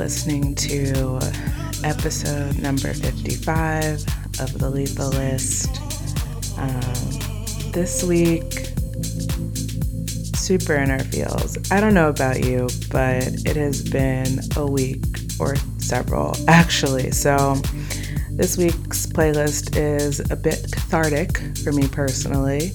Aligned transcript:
listening 0.00 0.54
to 0.54 1.20
episode 1.84 2.58
number 2.58 2.94
55 2.94 4.02
of 4.40 4.58
the 4.58 4.70
Lethal 4.70 5.10
List. 5.10 5.68
Um, 6.56 7.72
this 7.72 8.02
week, 8.02 8.70
super 10.34 10.76
inner 10.76 11.00
feels. 11.00 11.70
I 11.70 11.82
don't 11.82 11.92
know 11.92 12.08
about 12.08 12.42
you, 12.42 12.70
but 12.90 13.26
it 13.44 13.56
has 13.56 13.82
been 13.82 14.40
a 14.56 14.66
week 14.66 15.04
or 15.38 15.56
several 15.76 16.34
actually. 16.48 17.10
So, 17.10 17.56
this 18.30 18.56
week's 18.56 19.06
playlist 19.06 19.76
is 19.76 20.20
a 20.30 20.36
bit 20.36 20.64
cathartic 20.72 21.36
for 21.58 21.72
me 21.72 21.86
personally. 21.88 22.72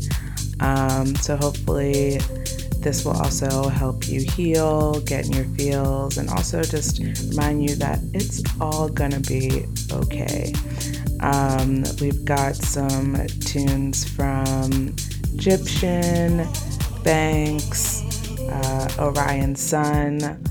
Um, 0.59 1.15
so, 1.15 1.35
hopefully, 1.37 2.19
this 2.85 3.03
will 3.03 3.17
also 3.17 3.67
help 3.67 4.07
you 4.07 4.21
heal, 4.21 4.99
get 5.01 5.25
in 5.25 5.33
your 5.33 5.45
feels, 5.55 6.19
and 6.19 6.29
also 6.29 6.61
just 6.61 6.99
remind 6.99 7.67
you 7.67 7.75
that 7.77 7.97
it's 8.13 8.43
all 8.61 8.87
gonna 8.89 9.19
be 9.21 9.65
okay. 9.91 10.53
Um, 11.19 11.83
we've 11.99 12.23
got 12.23 12.55
some 12.55 13.25
tunes 13.39 14.07
from 14.07 14.93
Gyptian, 15.33 16.45
Banks, 17.03 18.03
uh, 18.39 18.87
Orion 18.99 19.55
Sun. 19.55 20.43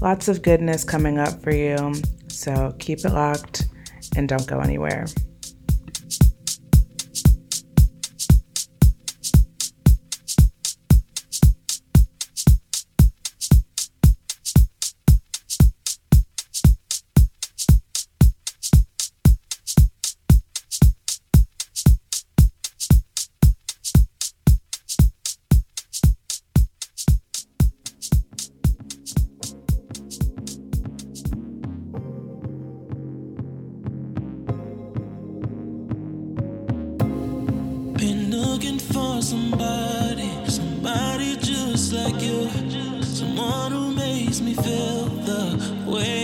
Lots 0.00 0.28
of 0.28 0.40
goodness 0.40 0.84
coming 0.84 1.18
up 1.18 1.42
for 1.42 1.52
you. 1.52 1.94
So 2.28 2.76
keep 2.78 3.00
it 3.00 3.10
locked 3.10 3.64
and 4.14 4.28
don't 4.28 4.46
go 4.46 4.60
anywhere. 4.60 5.06
When 45.86 46.21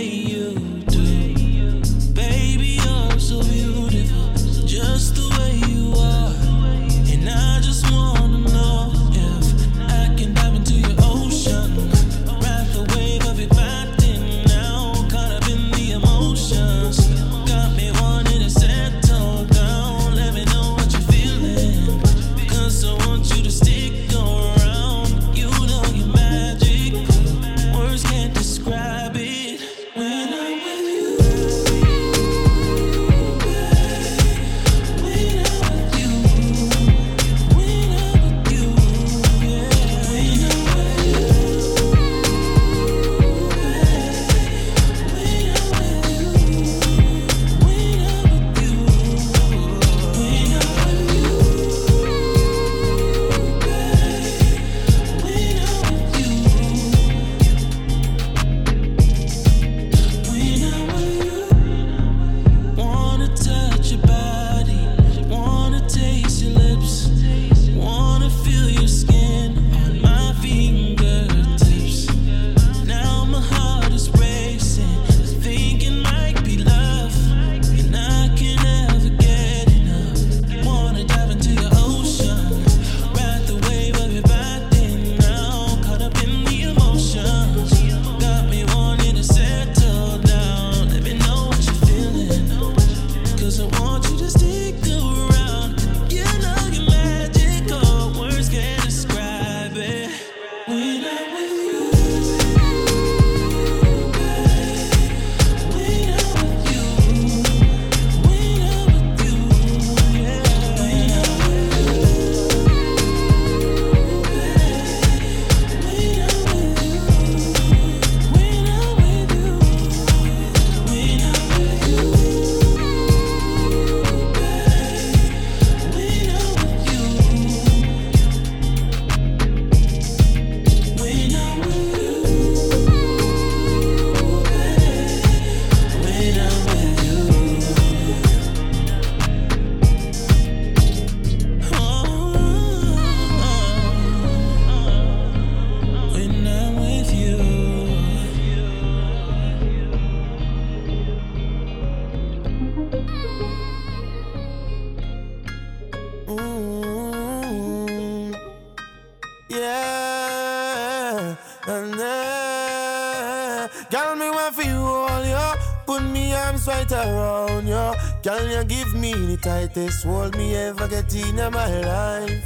Girl, 168.29 168.47
you 168.47 168.63
give 168.65 168.93
me 168.93 169.11
the 169.11 169.37
tightest 169.37 170.05
hold 170.05 170.37
me 170.37 170.55
ever 170.55 170.87
get 170.87 171.15
in 171.15 171.37
my 171.51 171.81
life. 171.81 172.43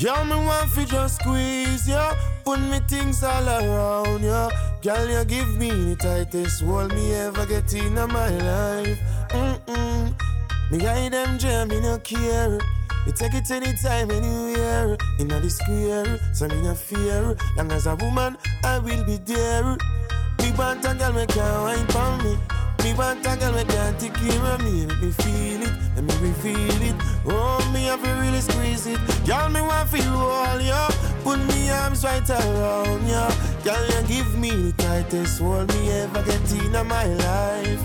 Girl, 0.00 0.24
me 0.24 0.36
want 0.36 0.70
for 0.70 0.84
just 0.84 1.16
squeeze 1.16 1.88
you. 1.88 2.08
Put 2.44 2.60
me 2.60 2.78
things 2.86 3.24
all 3.24 3.48
around 3.48 4.22
you. 4.22 4.48
Girl, 4.82 5.08
you 5.08 5.24
give 5.24 5.58
me 5.58 5.70
the 5.70 5.96
tightest 5.96 6.62
hold 6.62 6.94
me 6.94 7.12
ever 7.12 7.44
get 7.44 7.74
in 7.74 7.94
my 7.94 8.06
life. 8.38 8.98
Mm-mm. 9.30 10.14
Me 10.70 10.78
guide 10.78 11.12
them 11.12 11.38
jam, 11.38 11.66
me 11.70 11.80
no 11.80 11.98
care. 11.98 12.60
You 13.04 13.12
take 13.12 13.34
it 13.34 13.50
anytime, 13.50 14.12
anywhere. 14.12 14.96
In 15.18 15.26
the 15.26 15.50
square, 15.50 16.20
so 16.34 16.46
me 16.46 16.62
no 16.62 16.76
fear. 16.76 17.36
Long 17.56 17.72
as 17.72 17.88
a 17.88 17.96
woman, 17.96 18.36
I 18.62 18.78
will 18.78 19.04
be 19.04 19.16
there. 19.16 19.76
Want 20.56 20.84
a 20.86 20.94
girl, 20.94 21.12
me 21.12 21.26
can 21.26 21.62
wine 21.62 21.86
for 21.88 22.16
me. 22.22 22.55
Me 22.86 22.94
want 22.94 23.26
a 23.26 23.36
girl, 23.36 23.52
me 23.52 23.64
can 23.64 23.98
take 23.98 24.22
me. 24.22 24.30
Let 24.38 24.60
me 25.00 25.10
feel 25.10 25.60
it, 25.60 25.72
let 25.96 26.22
me 26.22 26.30
feel 26.34 26.82
it. 26.88 26.94
Oh, 27.26 27.58
me 27.74 27.86
have 27.86 28.00
to 28.00 28.10
really 28.22 28.40
squeeze 28.40 28.86
it. 28.86 29.00
Girl, 29.26 29.48
me 29.48 29.60
want 29.60 29.88
for 29.88 29.96
you 29.96 30.14
all, 30.14 30.60
yo. 30.60 30.86
Put 31.24 31.40
me 31.48 31.68
arms 31.68 32.04
right 32.04 32.30
around 32.30 33.02
you. 33.08 33.26
Girl, 33.64 33.84
you 33.90 34.06
give 34.06 34.38
me 34.38 34.50
the 34.50 34.72
tightest 34.78 35.40
hold 35.40 35.66
me 35.74 35.90
ever 35.90 36.22
get 36.22 36.52
in 36.52 36.86
my 36.86 37.06
life. 37.06 37.82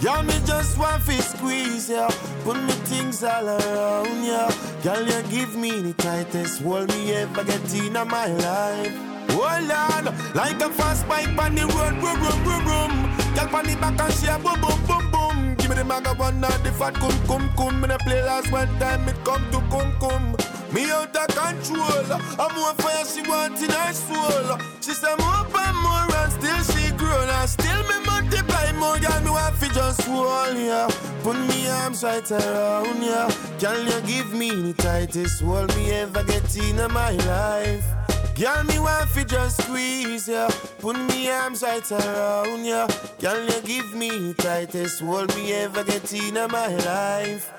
Girl, 0.00 0.22
me 0.22 0.34
just 0.46 0.78
want 0.78 1.04
to 1.06 1.22
squeeze 1.22 1.90
ya. 1.90 2.08
Put 2.44 2.62
me 2.62 2.72
things 2.86 3.24
all 3.24 3.48
around 3.48 4.24
ya. 4.24 4.48
Girl, 4.84 5.02
you 5.02 5.22
give 5.28 5.56
me 5.56 5.80
the 5.80 5.92
tightest 5.94 6.62
hold 6.62 6.88
me 6.94 7.14
ever 7.14 7.42
get 7.42 7.74
in 7.74 7.94
my 7.94 8.28
life. 8.28 8.94
Oh, 9.30 9.42
hold 9.42 9.70
on, 9.72 10.34
like 10.34 10.60
a 10.62 10.70
fast 10.70 11.08
bike 11.08 11.36
on 11.36 11.56
the 11.56 11.66
road, 11.66 12.00
boom, 12.00 12.20
boom, 12.20 12.44
boom, 12.44 12.64
boom. 12.64 13.25
Girl, 13.36 13.54
on 13.54 13.66
the 13.66 13.76
back 13.76 14.00
and 14.00 14.14
she 14.14 14.26
a 14.28 14.38
boom, 14.38 14.58
boom, 14.62 14.80
boom, 14.86 15.10
boom. 15.10 15.54
Give 15.56 15.68
me 15.68 15.76
the 15.76 15.84
maga 15.84 16.14
one, 16.14 16.40
not 16.40 16.64
the 16.64 16.72
fat 16.72 16.94
cum, 16.94 17.12
cum, 17.26 17.50
cum. 17.54 17.82
Me 17.82 17.86
the 17.86 17.98
play 17.98 18.22
last 18.22 18.50
one 18.50 18.78
time, 18.78 19.06
it 19.08 19.22
come 19.26 19.44
to 19.50 19.60
cum, 19.68 19.92
cum. 20.00 20.36
Me 20.72 20.90
out 20.90 21.14
of 21.14 21.28
control. 21.36 22.16
I'm 22.40 22.54
more 22.56 22.72
fire, 22.80 23.04
she 23.04 23.20
want 23.28 23.60
in 23.60 23.68
her 23.68 23.92
soul. 23.92 24.56
She 24.80 24.92
say 24.92 25.14
more 25.18 25.44
and 25.52 25.76
more, 25.84 26.16
and 26.16 26.32
still 26.32 26.62
she 26.72 26.90
grown. 26.96 27.28
And 27.28 27.50
still 27.50 27.82
me 27.84 28.06
multiply 28.06 28.72
more, 28.72 28.98
girl. 28.98 29.20
Me 29.20 29.28
want 29.28 29.54
fi 29.56 29.68
just 29.68 30.00
hold 30.08 30.56
ya. 30.56 30.88
Put 31.22 31.36
me 31.36 31.68
arms 31.68 32.04
right 32.04 32.30
around 32.30 33.02
ya. 33.02 33.28
Can 33.58 33.86
you 33.86 34.00
give 34.08 34.32
me 34.32 34.48
the 34.48 34.72
tightest 34.72 35.42
hold 35.42 35.76
me 35.76 35.90
ever 35.90 36.24
get 36.24 36.56
in 36.56 36.76
my 36.90 37.10
life? 37.10 38.05
Girl, 38.38 38.64
me 38.64 38.78
want 38.78 39.08
fi 39.08 39.24
just 39.24 39.62
squeeze 39.62 40.28
ya. 40.28 40.50
Put 40.78 40.98
me 41.08 41.30
arms 41.30 41.62
right 41.62 41.90
around 41.90 42.66
ya. 42.66 42.86
Girl, 43.18 43.42
you 43.42 43.60
give 43.62 43.94
me 43.94 44.34
tightest 44.34 45.00
hold 45.00 45.34
me 45.34 45.54
ever 45.54 45.82
get 45.84 46.12
in 46.12 46.34
my 46.50 46.68
life. 46.84 47.50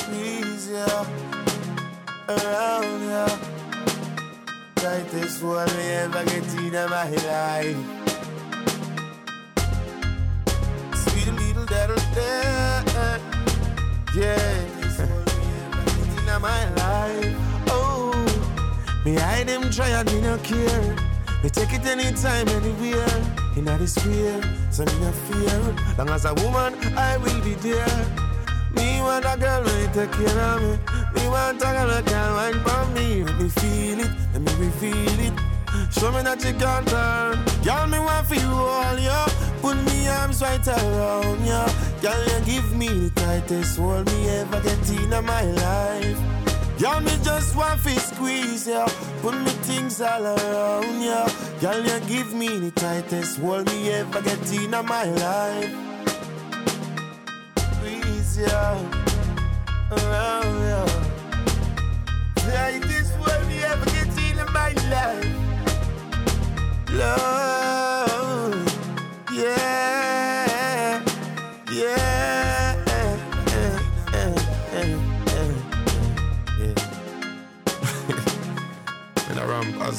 Squeeze 0.00 0.72
ya 0.72 1.04
around 2.28 3.08
ya. 3.08 3.28
Tightest 4.74 5.40
hold 5.42 5.70
me 5.76 5.84
ever 6.02 6.24
get 6.24 6.52
in 6.58 6.72
my 6.72 7.10
life. 7.30 7.78
Sweet 11.04 11.28
little 11.38 11.62
little 11.62 12.02
dad. 12.18 13.20
Yeah, 14.12 14.64
this 14.80 14.98
hold 14.98 15.26
me 15.38 15.46
ever 15.70 15.84
get 15.84 16.34
in 16.34 16.42
my 16.42 16.74
life. 16.74 17.53
Me 19.04 19.16
hide 19.16 19.46
them 19.46 19.70
try 19.70 19.88
and 19.90 20.10
me 20.12 20.20
no 20.22 20.38
care. 20.38 20.96
Me 21.42 21.50
take 21.50 21.74
it 21.74 21.84
anytime, 21.84 22.48
anywhere. 22.48 23.20
In 23.54 23.66
the 23.66 23.86
square, 23.86 24.40
so 24.72 24.82
me 24.86 24.92
no 24.98 25.12
fear. 25.12 25.96
Long 25.98 26.08
as 26.08 26.24
a 26.24 26.32
woman, 26.32 26.72
I 26.96 27.18
will 27.18 27.40
be 27.42 27.52
there. 27.54 28.06
Me 28.74 29.02
want 29.02 29.26
a 29.26 29.36
girl 29.38 29.62
when 29.62 29.92
take 29.92 30.10
care 30.10 30.40
of 30.40 30.62
me. 30.62 30.78
Me 31.14 31.28
want 31.28 31.60
a 31.60 31.66
girl 31.66 31.88
that 31.88 32.06
can 32.06 32.32
wine 32.32 32.60
for 32.64 32.86
me. 32.94 33.24
Let 33.24 33.38
me 33.38 33.48
feel 33.50 34.00
it, 34.00 34.10
let 34.32 34.40
me 34.40 34.52
reveal 34.64 35.20
it. 35.20 35.34
Show 35.92 36.10
me 36.10 36.22
that 36.22 36.42
you 36.42 36.54
can 36.54 36.84
turn. 36.86 37.44
Girl, 37.62 37.86
me 37.86 37.98
want 37.98 38.26
for 38.26 38.36
you 38.36 38.48
all, 38.48 38.98
yo. 38.98 39.26
Put 39.60 39.76
me 39.84 40.08
arms 40.08 40.40
right 40.40 40.66
around 40.66 41.44
you. 41.44 41.64
Girl, 42.00 42.24
you 42.24 42.44
give 42.46 42.74
me 42.74 42.88
the 42.88 43.10
tightest 43.20 43.76
hold 43.78 44.06
me 44.06 44.30
ever 44.30 44.60
get 44.62 44.90
in 44.90 45.10
my 45.10 45.42
life. 45.42 46.43
Girl, 46.78 47.00
me 47.00 47.12
just 47.22 47.54
want 47.54 47.80
to 47.84 48.00
squeeze 48.00 48.66
ya. 48.66 48.86
Put 49.22 49.34
me 49.38 49.50
things 49.62 50.00
all 50.00 50.26
around 50.26 51.02
ya. 51.02 51.28
Girl, 51.60 51.80
you 51.80 52.00
give 52.08 52.34
me 52.34 52.48
the 52.58 52.70
tightest 52.72 53.38
hold 53.38 53.66
me 53.66 53.90
ever 53.90 54.20
get 54.22 54.52
in 54.52 54.70
my 54.70 55.04
life. 55.04 55.70
Squeeze 57.56 58.38
ya 58.38 58.76
around 59.92 60.58
ya. 60.68 60.84
Tightest 62.42 63.14
hold 63.22 63.46
me 63.48 63.62
ever 63.62 63.90
get 63.94 64.10
in 64.18 64.52
my 64.52 64.72
life. 64.90 65.30
Love, 66.90 67.93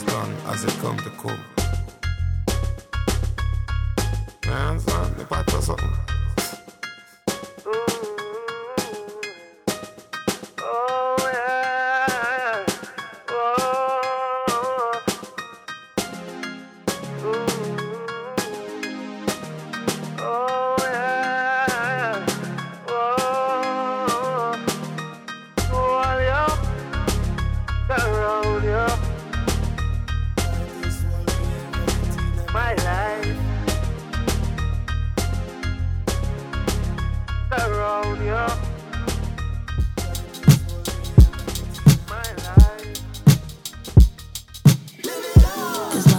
done 0.03 0.33
as 0.47 0.63
it 0.63 0.71
come 0.81 0.97
to 0.97 1.09
come. 1.11 1.39
Man, 4.45 4.79
son, 4.79 5.17
the 5.17 5.25
part 5.25 5.53
or 5.53 5.61
something. 5.61 6.04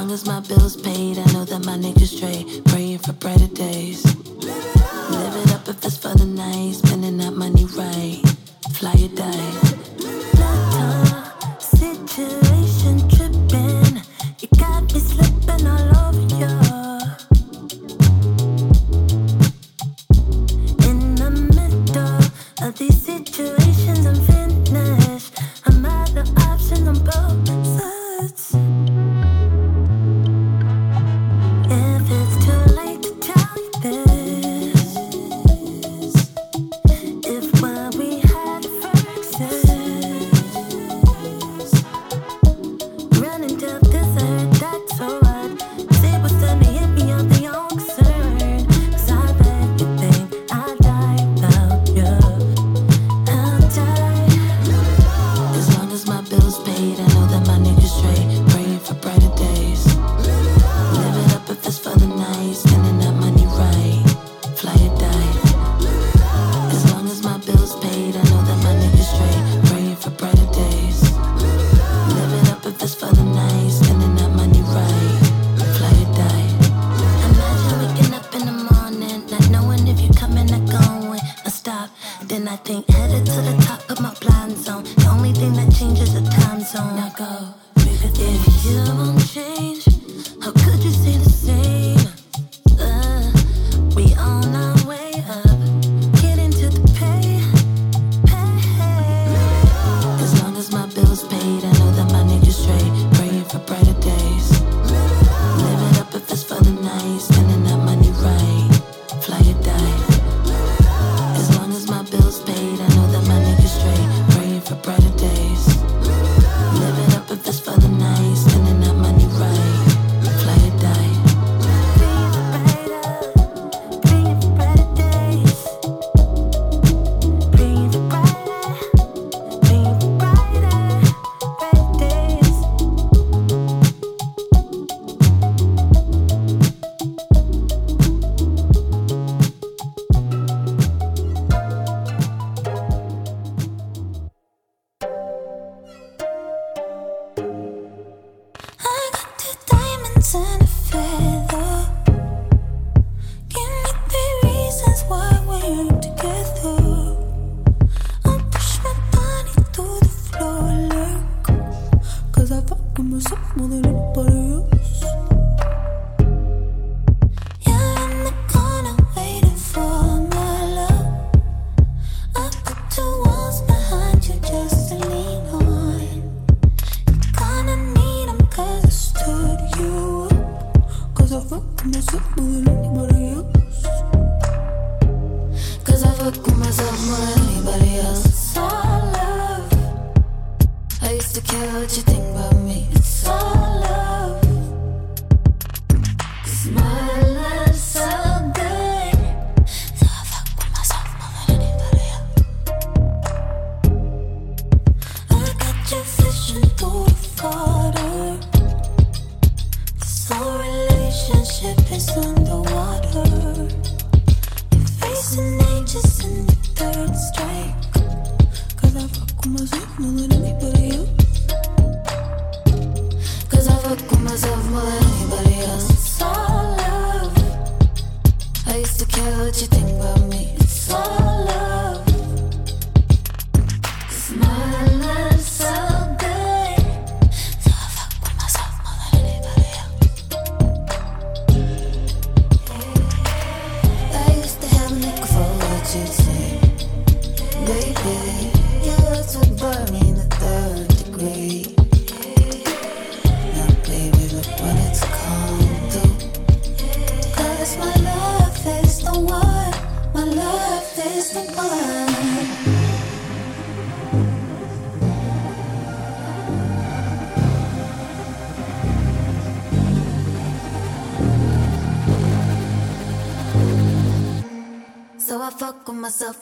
Long 0.07 0.15
as 0.15 0.27
my 0.27 0.41
bills 0.41 0.77
paid, 0.77 1.19
I 1.19 1.25
know 1.33 1.45
that 1.45 1.65
my 1.65 1.77
niggas 1.77 2.17
straight. 2.17 2.65
Praying 2.67 2.99
for 2.99 3.13
brighter 3.15 3.49
days. 3.49 4.05
Live 4.45 5.37
it 5.37 5.53
up 5.53 5.69
if 5.69 5.85
it's 5.85 5.97
for 5.97 6.15
the 6.15 6.27
night. 6.27 6.75
Spending 6.75 7.17
that 7.19 7.33
money 7.33 7.65
right. 7.65 8.23
Fly 8.75 8.93
or 8.93 9.09
die. 9.09 9.76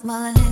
With 0.05 0.44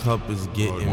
cup 0.00 0.30
is 0.30 0.46
getting 0.54 0.89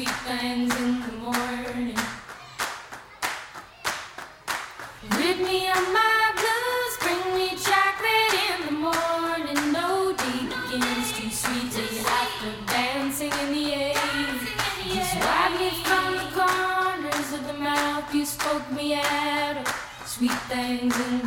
sweet 0.00 0.16
things 0.24 0.74
in 0.80 1.00
the 1.02 1.12
morning. 1.18 1.98
Rid 5.18 5.38
me 5.40 5.68
of 5.68 5.84
my 5.92 6.32
blues, 6.40 6.92
bring 7.02 7.34
me 7.34 7.48
chocolate 7.50 8.34
in 8.48 8.66
the 8.66 8.72
morning. 8.80 9.72
No 9.72 10.14
deed 10.16 10.48
begins 10.48 11.12
too 11.12 11.28
sweet 11.28 11.70
till 11.72 11.92
you 11.94 12.02
have 12.02 12.32
to 12.40 12.72
dancing 12.72 13.32
in 13.42 13.52
the 13.52 13.74
air. 13.74 13.94
Just 14.88 15.16
wipe 15.16 15.60
me 15.60 15.70
from 15.84 16.14
the 16.14 16.28
corners 16.38 17.32
of 17.34 17.46
the 17.46 17.58
mouth 17.62 18.14
you 18.14 18.24
spoke 18.24 18.70
me 18.72 18.94
out 18.94 19.58
of. 19.58 19.66
Sweet 20.06 20.40
things 20.48 20.96
in 21.08 21.19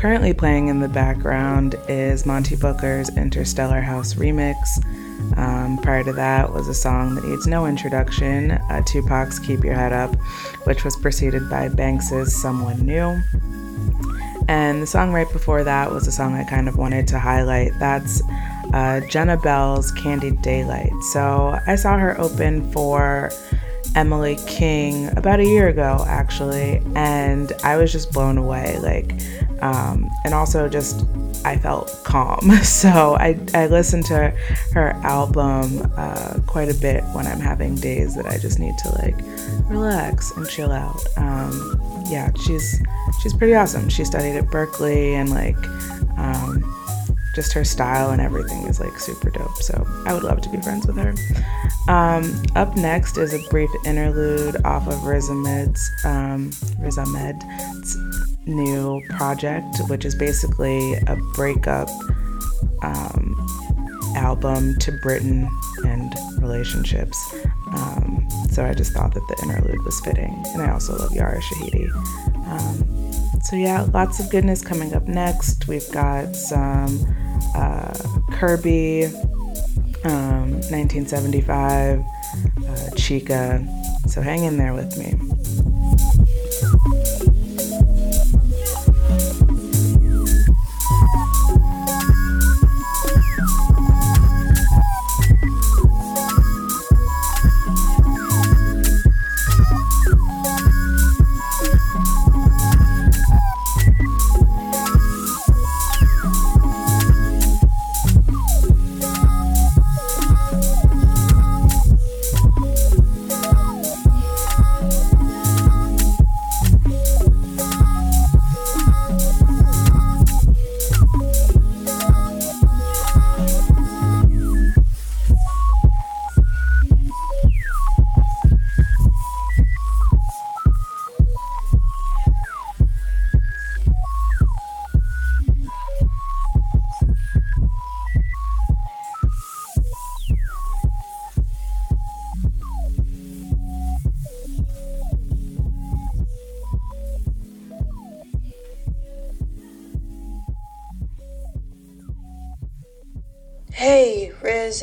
currently 0.00 0.32
playing 0.32 0.68
in 0.68 0.80
the 0.80 0.88
background 0.88 1.74
is 1.86 2.24
Monte 2.24 2.56
Booker's 2.56 3.14
Interstellar 3.18 3.82
House 3.82 4.14
remix. 4.14 4.56
Um, 5.36 5.76
prior 5.76 6.02
to 6.04 6.12
that 6.14 6.50
was 6.54 6.68
a 6.68 6.74
song 6.74 7.16
that 7.16 7.24
needs 7.24 7.46
no 7.46 7.66
introduction, 7.66 8.52
uh, 8.52 8.82
Tupac's 8.86 9.38
Keep 9.38 9.62
Your 9.62 9.74
Head 9.74 9.92
Up, 9.92 10.14
which 10.64 10.84
was 10.84 10.96
preceded 10.96 11.50
by 11.50 11.68
Banks's 11.68 12.34
Someone 12.40 12.80
New. 12.86 13.20
And 14.48 14.82
the 14.82 14.86
song 14.86 15.12
right 15.12 15.30
before 15.30 15.64
that 15.64 15.90
was 15.90 16.06
a 16.06 16.12
song 16.12 16.32
I 16.32 16.44
kind 16.44 16.66
of 16.66 16.78
wanted 16.78 17.06
to 17.08 17.18
highlight. 17.18 17.78
That's 17.78 18.22
uh, 18.72 19.02
Jennah 19.04 19.42
Bell's 19.42 19.92
Candied 19.92 20.40
Daylight. 20.40 20.92
So 21.12 21.58
I 21.66 21.74
saw 21.74 21.98
her 21.98 22.18
open 22.18 22.72
for 22.72 23.30
Emily 23.94 24.36
King 24.46 25.16
about 25.16 25.40
a 25.40 25.44
year 25.44 25.68
ago, 25.68 26.04
actually, 26.06 26.82
and 26.94 27.52
I 27.64 27.76
was 27.76 27.92
just 27.92 28.12
blown 28.12 28.38
away. 28.38 28.78
Like, 28.78 29.12
um, 29.62 30.08
and 30.24 30.32
also 30.34 30.68
just 30.68 31.04
I 31.44 31.56
felt 31.56 32.00
calm. 32.04 32.50
So 32.70 33.16
I, 33.16 33.38
I 33.52 33.66
listened 33.66 34.06
to 34.06 34.30
her 34.72 34.92
album 35.02 35.90
uh, 35.96 36.38
quite 36.46 36.68
a 36.68 36.74
bit 36.74 37.02
when 37.12 37.26
I'm 37.26 37.40
having 37.40 37.74
days 37.74 38.14
that 38.14 38.26
I 38.26 38.38
just 38.38 38.58
need 38.58 38.76
to 38.78 38.88
like 39.02 39.16
relax 39.68 40.30
and 40.36 40.48
chill 40.48 40.72
out. 40.72 41.00
Um, 41.16 41.78
yeah, 42.08 42.30
she's 42.44 42.80
she's 43.22 43.34
pretty 43.34 43.54
awesome. 43.54 43.88
She 43.88 44.04
studied 44.04 44.36
at 44.36 44.50
Berkeley 44.50 45.14
and 45.14 45.30
like 45.30 45.56
um, 46.16 46.62
just 47.34 47.52
her 47.52 47.64
style 47.64 48.10
and 48.10 48.20
everything 48.20 48.66
is 48.66 48.80
like 48.80 48.98
super 48.98 49.30
dope. 49.30 49.56
So 49.56 49.86
I 50.06 50.12
would 50.12 50.22
love 50.22 50.40
to 50.42 50.48
be 50.48 50.60
friends 50.60 50.86
with 50.86 50.96
her. 50.96 51.14
Um, 51.88 52.42
up 52.56 52.76
next 52.76 53.16
is 53.16 53.32
a 53.34 53.48
brief 53.50 53.70
interlude 53.84 54.64
off 54.64 54.86
of 54.88 55.04
Riz 55.04 55.28
Ahmed's 55.30 55.90
um, 56.04 56.50
new 58.46 59.02
project, 59.10 59.76
which 59.88 60.04
is 60.04 60.14
basically 60.14 60.94
a 60.94 61.16
breakup 61.34 61.88
um, 62.82 63.36
album 64.16 64.76
to 64.78 64.92
Britain 65.02 65.48
and 65.84 66.14
relationships. 66.40 67.34
Um, 67.72 68.26
so 68.50 68.64
I 68.64 68.74
just 68.74 68.92
thought 68.92 69.14
that 69.14 69.26
the 69.28 69.42
interlude 69.42 69.84
was 69.84 70.00
fitting, 70.00 70.42
and 70.52 70.62
I 70.62 70.70
also 70.72 70.96
love 70.96 71.12
Yara 71.12 71.40
Shahidi. 71.40 72.39
Um, 72.50 73.12
so 73.42 73.56
yeah, 73.56 73.86
lots 73.94 74.20
of 74.20 74.28
goodness 74.30 74.62
coming 74.62 74.94
up 74.94 75.06
next. 75.06 75.68
We've 75.68 75.90
got 75.92 76.34
some 76.34 76.98
uh, 77.54 77.92
Kirby, 78.32 79.06
um, 80.04 80.52
1975, 80.70 82.00
uh, 82.00 82.02
Chika. 82.96 83.66
So 84.08 84.20
hang 84.20 84.44
in 84.44 84.56
there 84.56 84.74
with 84.74 84.96
me. 84.98 85.14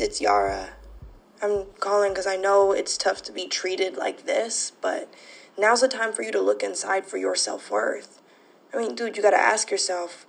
It's 0.00 0.20
Yara. 0.20 0.70
I'm 1.42 1.64
calling 1.80 2.12
because 2.12 2.26
I 2.26 2.36
know 2.36 2.70
it's 2.70 2.96
tough 2.96 3.20
to 3.22 3.32
be 3.32 3.48
treated 3.48 3.96
like 3.96 4.26
this, 4.26 4.70
but 4.80 5.12
now's 5.58 5.80
the 5.80 5.88
time 5.88 6.12
for 6.12 6.22
you 6.22 6.30
to 6.30 6.40
look 6.40 6.62
inside 6.62 7.04
for 7.04 7.16
your 7.16 7.34
self 7.34 7.68
worth. 7.68 8.22
I 8.72 8.78
mean, 8.78 8.94
dude, 8.94 9.16
you 9.16 9.22
gotta 9.22 9.36
ask 9.36 9.72
yourself, 9.72 10.24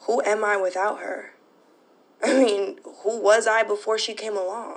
who 0.00 0.22
am 0.22 0.42
I 0.42 0.56
without 0.56 1.00
her? 1.00 1.34
I 2.22 2.32
mean, 2.32 2.78
who 3.02 3.20
was 3.20 3.46
I 3.46 3.62
before 3.62 3.98
she 3.98 4.14
came 4.14 4.36
along? 4.38 4.76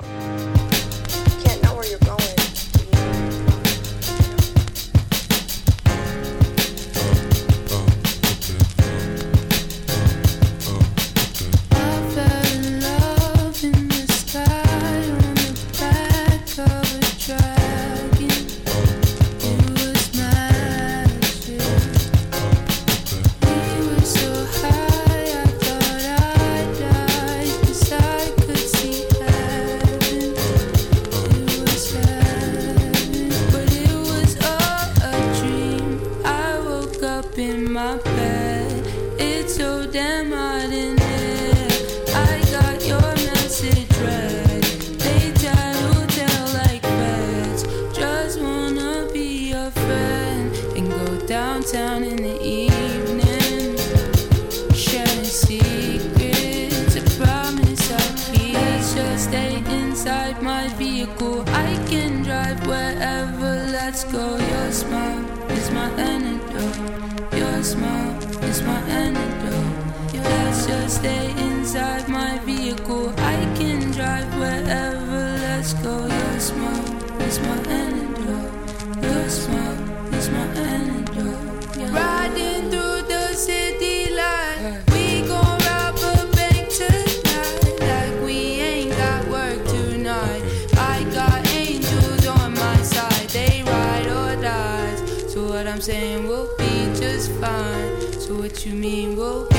You 98.65 98.73
mean 98.73 99.52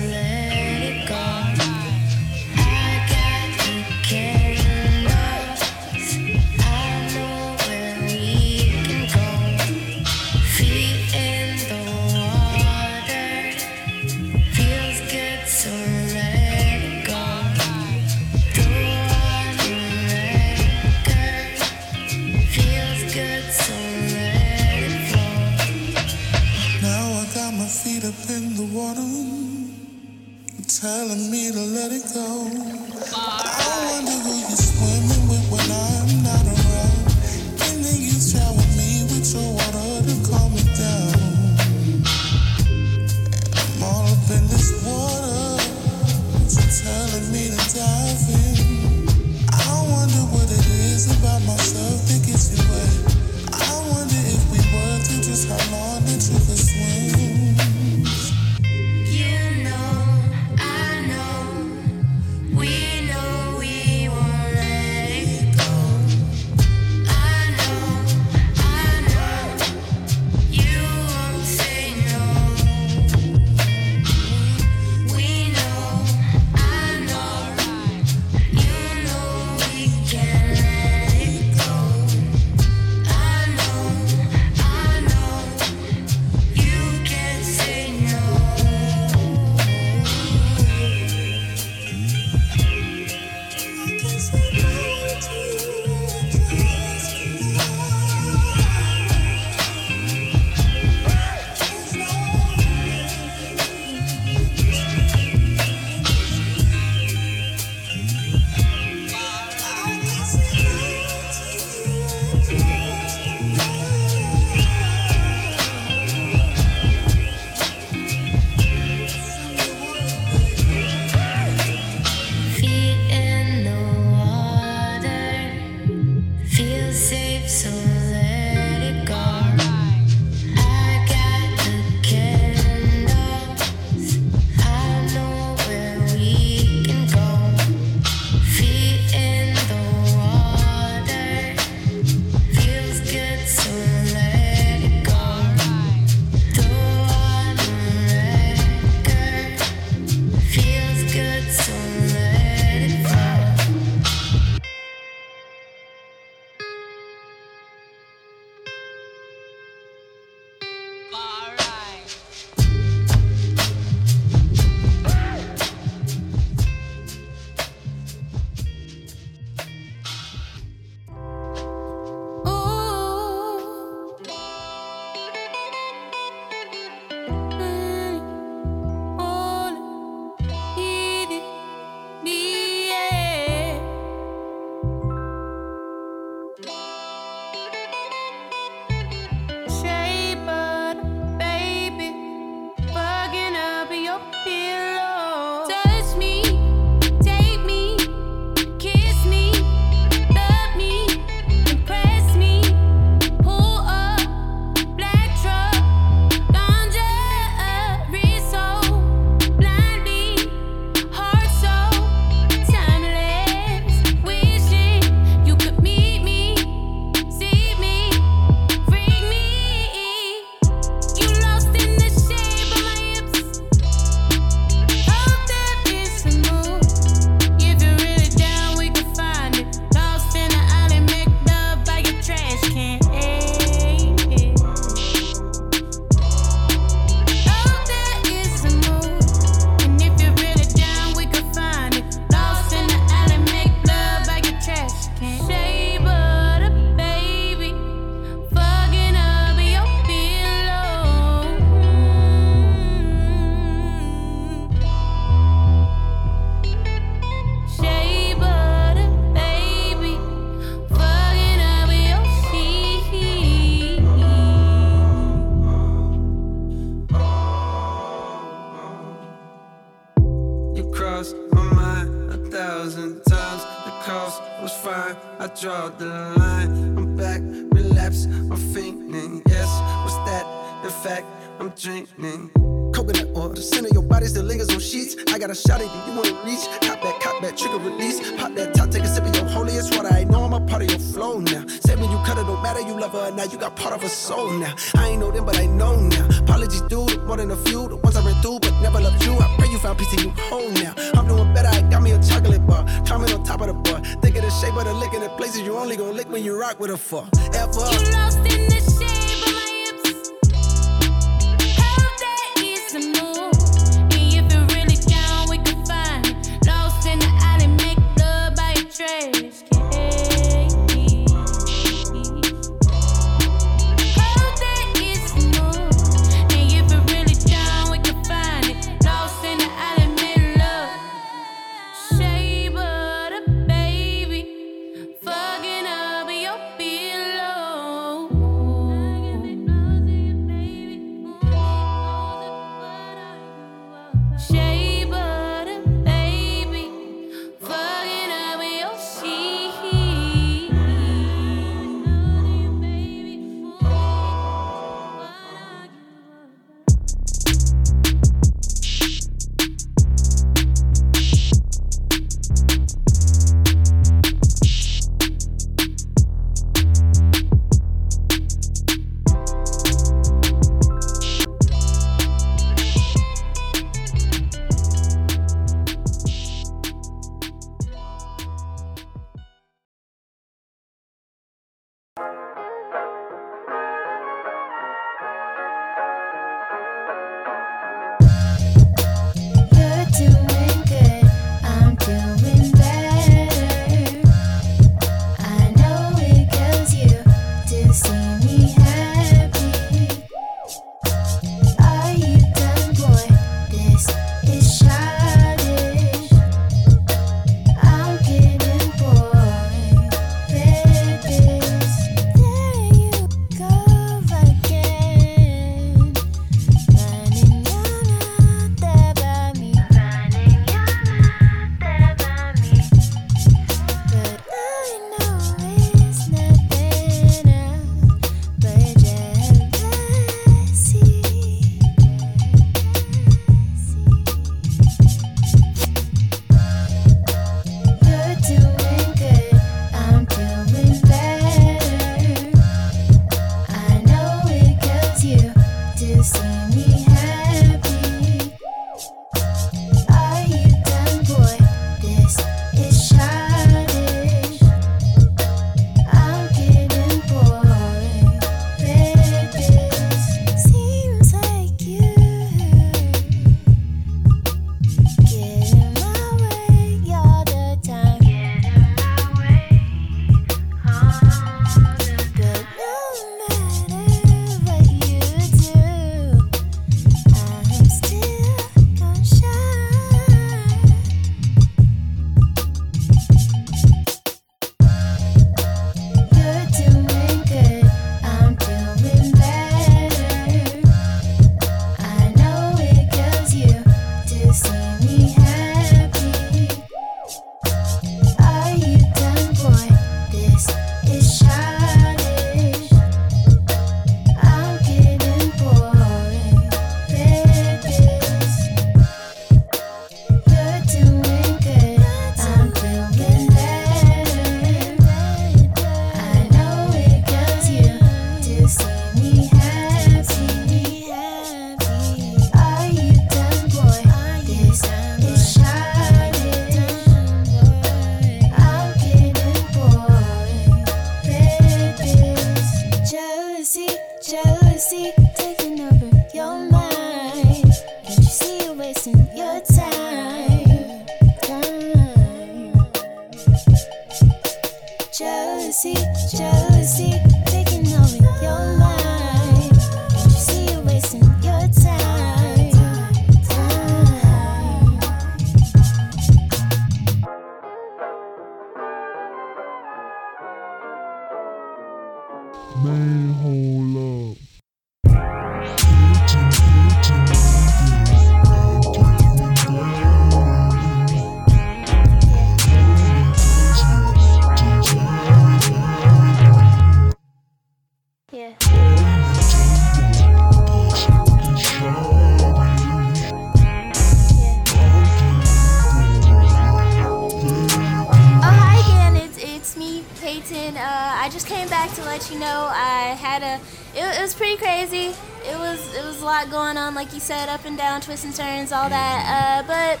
Washington. 590.52 590.76
Uh, 590.76 591.14
I 591.16 591.28
just 591.30 591.46
came 591.46 591.68
back 591.68 591.92
to 591.94 592.04
let 592.04 592.30
you 592.30 592.38
know 592.38 592.68
I 592.70 593.16
had 593.18 593.42
a. 593.42 593.60
It, 593.96 594.18
it 594.18 594.20
was 594.20 594.34
pretty 594.34 594.56
crazy. 594.56 595.14
It 595.44 595.56
was 595.56 595.94
it 595.94 596.04
was 596.04 596.20
a 596.20 596.24
lot 596.24 596.50
going 596.50 596.76
on, 596.76 596.94
like 596.94 597.12
you 597.14 597.20
said, 597.20 597.48
up 597.48 597.64
and 597.64 597.76
down, 597.76 598.00
twists 598.00 598.24
and 598.24 598.34
turns, 598.34 598.72
all 598.72 598.88
that. 598.88 599.62
Uh, 599.64 599.66
but 599.66 600.00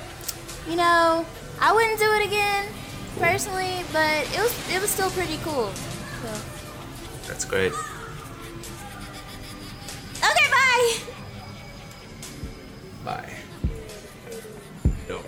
you 0.70 0.76
know, 0.76 1.26
I 1.60 1.72
wouldn't 1.72 1.98
do 1.98 2.12
it 2.12 2.26
again 2.26 2.66
personally, 3.18 3.82
but 3.92 4.22
it 4.34 4.40
was 4.40 4.74
it 4.74 4.80
was 4.80 4.90
still 4.90 5.10
pretty 5.10 5.38
cool. 5.42 5.72
So. 6.22 6.28
That's 7.28 7.44
great. 7.44 7.72
Okay, 10.18 10.48
bye. 10.50 10.98
Bye. 13.04 13.32
No. 15.08 15.22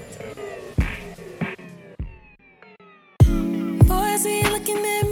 Boys 3.87 4.27
ain't 4.27 4.53
looking 4.53 4.79
at 4.79 5.04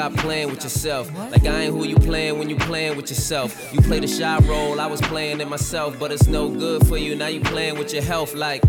stop 0.00 0.14
playing 0.14 0.48
with 0.48 0.62
yourself. 0.62 1.14
Like 1.30 1.44
I 1.44 1.64
ain't 1.64 1.74
who 1.74 1.84
you 1.84 1.96
playing 1.96 2.38
when 2.38 2.48
you 2.48 2.56
playing 2.56 2.96
with 2.96 3.10
yourself. 3.10 3.70
You 3.70 3.82
play 3.82 4.00
the 4.00 4.06
shy 4.06 4.38
role, 4.48 4.80
I 4.80 4.86
was 4.86 4.98
playing 5.02 5.42
it 5.42 5.48
myself, 5.48 5.98
but 5.98 6.10
it's 6.10 6.26
no 6.26 6.48
good 6.48 6.86
for 6.86 6.96
you. 6.96 7.14
Now 7.14 7.26
you 7.26 7.40
playing 7.40 7.76
with 7.78 7.92
your 7.92 8.02
health. 8.02 8.32
Like 8.34 8.62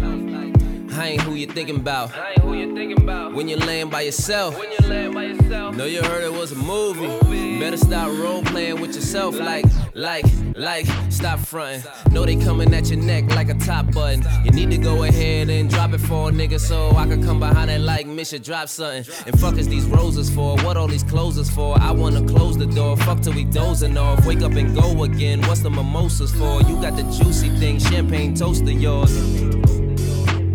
I 0.93 1.07
ain't 1.09 1.21
who 1.21 1.35
you 1.35 1.47
thinking 1.47 1.77
about. 1.77 2.13
I 2.13 2.31
ain't 2.31 2.39
who 2.39 2.53
you 2.53 2.75
thinking 2.75 3.01
about. 3.01 3.33
When 3.33 3.47
you're 3.47 3.59
laying 3.59 3.89
by 3.89 4.01
yourself. 4.01 4.57
When 4.57 4.69
you're 4.71 4.89
laying 4.89 5.13
by 5.13 5.23
yourself. 5.23 5.75
Know 5.75 5.85
you 5.85 6.03
heard 6.03 6.23
it 6.23 6.33
was 6.33 6.51
a 6.51 6.55
movie. 6.55 7.59
Better 7.59 7.77
stop 7.77 8.11
role 8.19 8.43
playing 8.43 8.81
with 8.81 8.93
yourself. 8.95 9.39
Like, 9.39 9.65
like, 9.93 10.25
like, 10.55 10.85
stop 11.09 11.39
fronting. 11.39 11.83
Know 12.11 12.25
they 12.25 12.35
coming 12.35 12.73
at 12.73 12.89
your 12.89 12.99
neck 12.99 13.33
like 13.35 13.49
a 13.49 13.53
top 13.53 13.91
button. 13.93 14.25
You 14.43 14.51
need 14.51 14.69
to 14.71 14.77
go 14.77 15.03
ahead 15.03 15.49
and 15.49 15.69
drop 15.69 15.93
it 15.93 15.99
for 15.99 16.29
a 16.29 16.31
nigga 16.31 16.59
so 16.59 16.89
I 16.91 17.07
can 17.07 17.23
come 17.23 17.39
behind 17.39 17.71
it 17.71 17.79
like 17.79 18.05
Misha 18.05 18.39
drop 18.39 18.67
something. 18.67 19.05
And 19.25 19.39
fuck 19.39 19.57
is 19.57 19.69
these 19.69 19.85
roses 19.85 20.29
for? 20.29 20.57
What 20.57 20.75
all 20.75 20.87
these 20.87 21.03
closers 21.03 21.49
for? 21.49 21.79
I 21.79 21.91
wanna 21.91 22.25
close 22.25 22.57
the 22.57 22.65
door. 22.67 22.97
Fuck 22.97 23.21
till 23.21 23.33
we 23.33 23.45
dozing 23.45 23.97
off. 23.97 24.25
Wake 24.25 24.41
up 24.41 24.53
and 24.53 24.75
go 24.75 25.03
again. 25.03 25.41
What's 25.43 25.61
the 25.61 25.69
mimosas 25.69 26.33
for? 26.33 26.61
You 26.63 26.81
got 26.81 26.97
the 26.97 27.03
juicy 27.03 27.49
thing, 27.59 27.79
champagne 27.79 28.35
toast 28.35 28.63
of 28.63 28.71
yours. 28.71 29.51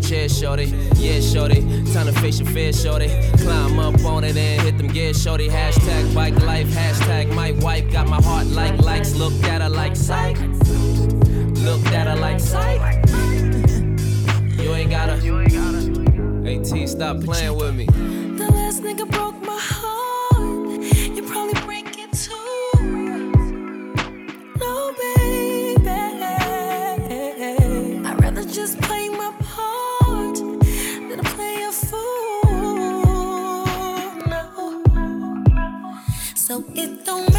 Chair 0.07 0.29
shorty, 0.29 0.67
yeah 0.95 1.19
shorty. 1.19 1.61
Time 1.91 2.05
to 2.05 2.13
face 2.21 2.39
your 2.39 2.47
fear 2.47 2.71
shorty. 2.71 3.09
Climb 3.39 3.77
up 3.77 4.05
on 4.05 4.23
it 4.23 4.37
and 4.37 4.61
hit 4.61 4.77
them 4.77 4.87
gears 4.87 5.21
shorty. 5.21 5.49
Hashtag 5.49 6.15
bike 6.15 6.33
life, 6.43 6.67
hashtag 6.67 7.35
my 7.35 7.51
wife. 7.51 7.91
Got 7.91 8.07
my 8.07 8.21
heart 8.21 8.47
like 8.47 8.79
likes. 8.79 9.15
Looked 9.15 9.43
at 9.43 9.61
her 9.61 9.67
like 9.67 9.97
psych. 9.97 10.39
Looked 11.59 11.87
at 11.87 12.07
her 12.07 12.15
like 12.15 12.39
psych. 12.39 12.79
You 14.57 14.73
ain't 14.75 14.91
gotta. 14.91 15.17
AT, 16.47 16.87
stop 16.87 17.19
playing 17.21 17.57
with 17.57 17.75
me. 17.75 17.85
The 18.37 18.49
last 18.49 18.81
nigga 18.81 19.11
it 36.77 37.05
don't 37.05 37.36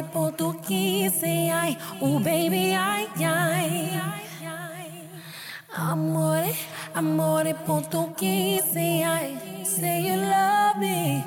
amore 0.00 0.04
português, 0.04 1.12
say 1.12 1.50
I, 1.50 1.76
oh 2.00 2.18
baby, 2.20 2.74
I, 2.74 3.06
I. 3.18 4.00
Amore, 5.72 6.54
amore 6.94 7.54
português, 7.66 8.62
say 8.72 9.04
I, 9.04 9.64
say 9.64 10.02
you 10.02 10.16
love 10.16 10.78
me. 10.78 11.24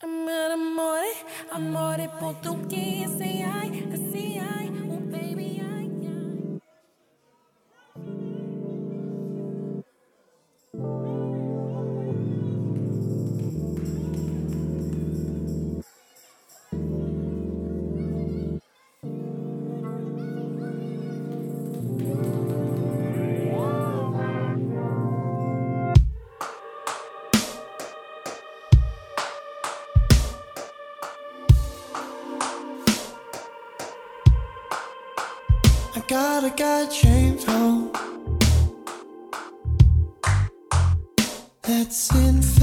Amore, 0.00 1.14
amore 1.52 2.08
português, 2.20 3.08
say 3.18 3.42
I, 3.42 3.70
say 4.12 4.38
I, 4.38 4.67
oh 4.67 4.67
got 36.58 36.92
shaped 36.92 37.44
hole 37.44 37.88
that's 41.62 42.12
infected. 42.16 42.57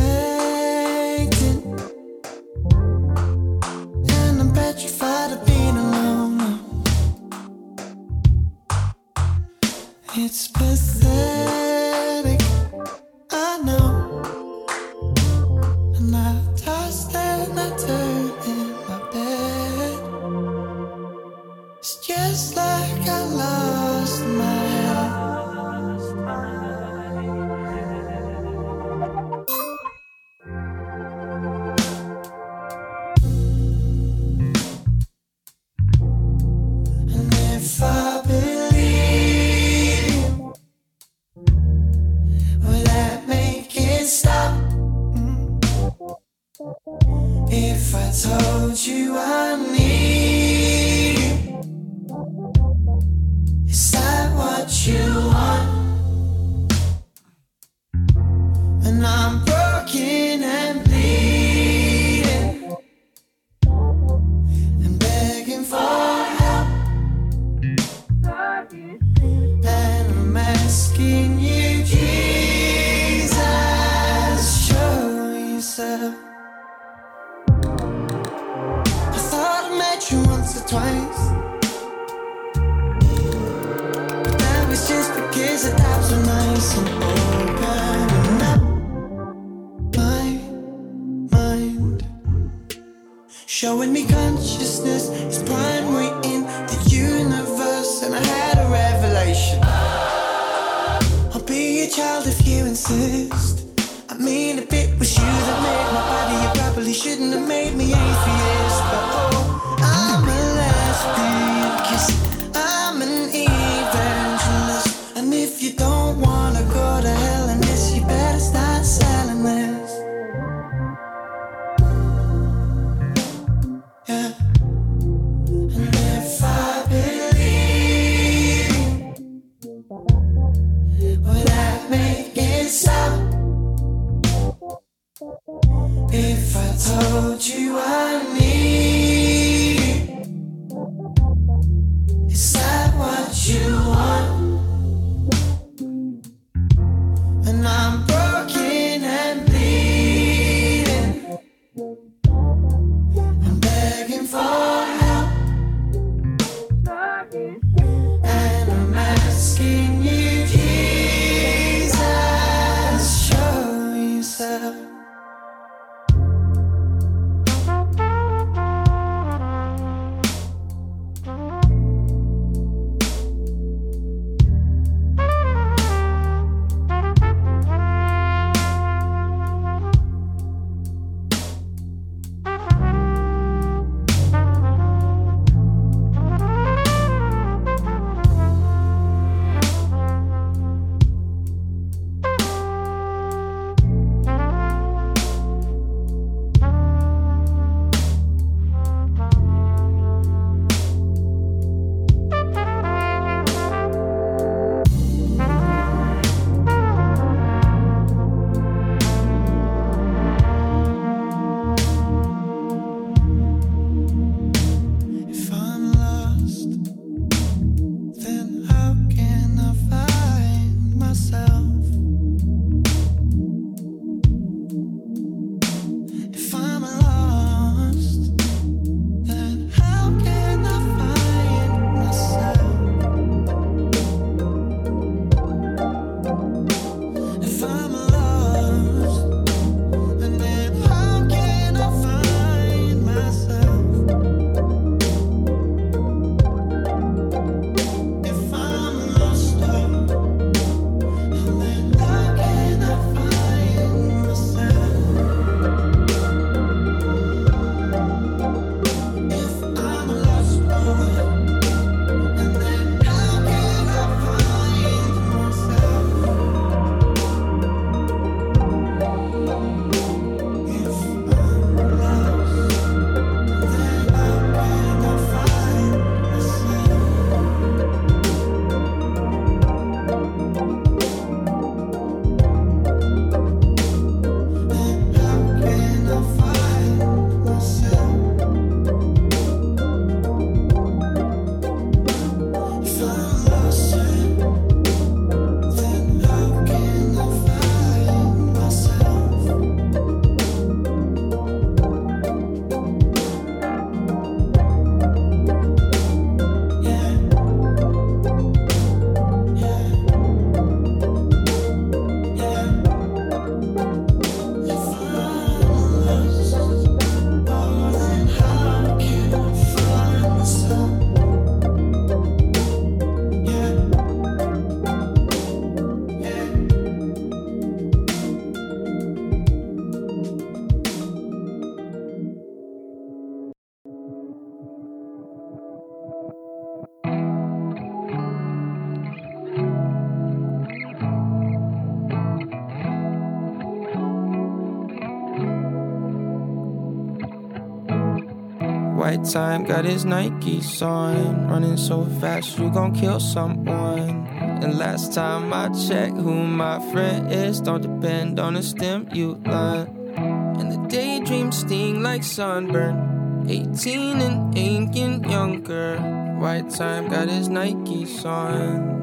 Time 349.36 349.66
got 349.66 349.84
his 349.84 350.06
Nikes 350.06 350.82
on. 350.82 351.50
Running 351.50 351.76
so 351.76 352.06
fast, 352.22 352.58
you 352.58 352.70
gon' 352.70 352.96
kill 352.96 353.20
someone. 353.20 354.26
And 354.64 354.78
last 354.78 355.14
time 355.14 355.52
I 355.52 355.68
checked, 355.88 356.16
who 356.16 356.48
my 356.48 356.80
friend 356.94 357.30
is, 357.30 357.60
don't 357.60 357.82
depend 357.82 358.40
on 358.40 358.54
the 358.54 358.64
stimulant. 358.64 359.90
And 360.16 360.72
the 360.72 360.78
daydream 360.88 361.52
sting 361.52 362.02
like 362.02 362.24
sunburn. 362.24 363.46
18 363.50 364.22
and 364.22 364.58
ain't 364.58 364.94
getting 364.94 365.30
younger. 365.30 365.98
White 366.40 366.70
time 366.70 367.10
got 367.10 367.28
his 367.28 367.50
Nikes 367.50 368.24
on. 368.24 368.95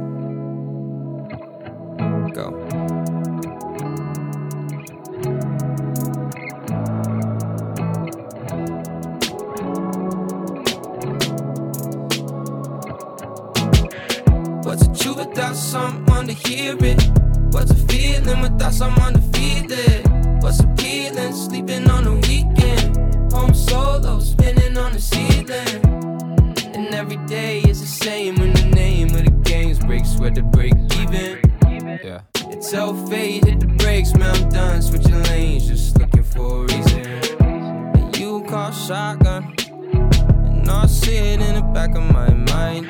Back 41.72 41.94
of 41.94 42.02
my 42.12 42.32
mind. 42.32 42.86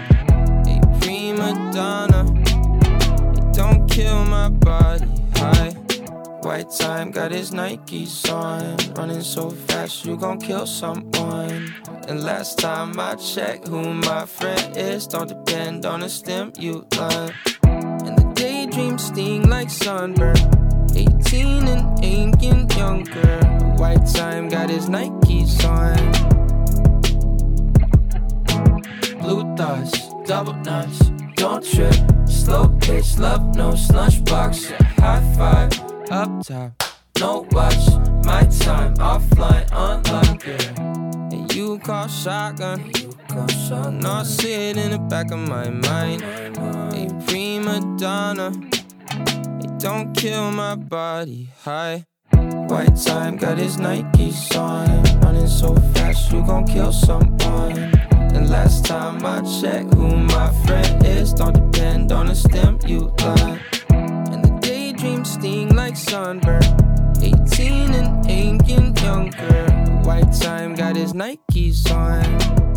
A 0.66 0.98
prima 1.00 1.52
donna, 1.72 2.24
it 3.36 3.54
don't 3.54 3.88
kill 3.88 4.24
my 4.24 4.48
body 4.48 5.06
high. 5.36 5.70
White 6.42 6.70
time 6.70 7.12
got 7.12 7.30
his 7.30 7.52
Nikes 7.52 8.30
on, 8.32 8.76
running 8.94 9.22
so 9.22 9.50
fast 9.50 10.04
you 10.04 10.16
gon' 10.16 10.40
kill 10.40 10.66
someone. 10.66 11.72
And 12.08 12.24
last 12.24 12.58
time 12.58 12.98
I 12.98 13.14
checked, 13.14 13.68
who 13.68 13.94
my 13.94 14.26
friend 14.26 14.76
is, 14.76 15.06
don't 15.06 15.28
depend 15.28 15.86
on 15.86 16.02
a 16.02 16.08
stimulant. 16.08 17.32
And 17.62 18.18
the 18.18 18.32
daydream 18.34 18.98
sting 18.98 19.48
like 19.48 19.70
sunburn. 19.70 20.36
18 20.94 21.68
and 21.68 22.04
ain't 22.04 22.40
getting 22.40 22.68
younger. 22.70 23.38
White 23.78 24.04
time 24.12 24.48
got 24.48 24.68
his 24.68 24.88
Nikes 24.88 25.64
on. 25.64 26.41
Blue 29.22 29.54
thoughts, 29.56 30.12
double 30.24 30.54
nuts, 30.54 30.98
don't 31.36 31.64
trip. 31.64 31.94
Slow 32.26 32.68
pitch, 32.80 33.18
love, 33.18 33.54
no 33.54 33.74
slush 33.76 34.18
box. 34.18 34.70
High 34.98 35.22
five, 35.36 35.70
up 36.10 36.44
top, 36.44 36.72
no 37.20 37.46
watch. 37.52 37.86
My 38.24 38.42
time, 38.44 38.94
offline, 38.96 39.68
unlock 39.70 40.46
it. 40.46 40.76
And 40.78 41.54
you 41.54 41.78
call 41.78 42.08
shotgun. 42.08 42.90
No, 44.00 44.10
I 44.10 44.22
see 44.24 44.52
it 44.70 44.76
in 44.76 44.90
the 44.90 44.98
back 44.98 45.30
of 45.30 45.38
my 45.38 45.70
mind. 45.70 46.22
A 46.58 47.24
prima 47.24 47.80
donna. 47.98 48.52
It 49.62 49.78
don't 49.78 50.12
kill 50.14 50.50
my 50.50 50.74
body 50.74 51.48
high. 51.62 52.06
White 52.32 52.96
time 52.96 53.36
got 53.36 53.56
his 53.56 53.76
Nikes 53.76 54.56
on. 54.58 55.20
Running 55.20 55.46
so 55.46 55.74
fast, 55.94 56.32
you 56.32 56.44
gon' 56.44 56.66
kill 56.66 56.92
someone. 56.92 57.92
And 58.34 58.48
last 58.48 58.84
time 58.84 59.24
I 59.24 59.40
checked, 59.60 59.94
who 59.94 60.16
my 60.16 60.52
friend 60.64 61.06
is, 61.06 61.32
don't 61.32 61.52
depend 61.52 62.12
on 62.12 62.28
a 62.28 62.34
stimulant. 62.34 63.60
And 63.90 64.44
the 64.44 64.58
daydream 64.60 65.24
sting 65.24 65.74
like 65.74 65.96
sunburn. 65.96 66.62
18 67.22 67.94
and 67.94 68.66
getting 68.66 68.96
younger. 68.96 69.70
White 70.04 70.32
time 70.32 70.74
got 70.74 70.96
his 70.96 71.12
Nikes 71.12 71.90
on. 71.92 72.71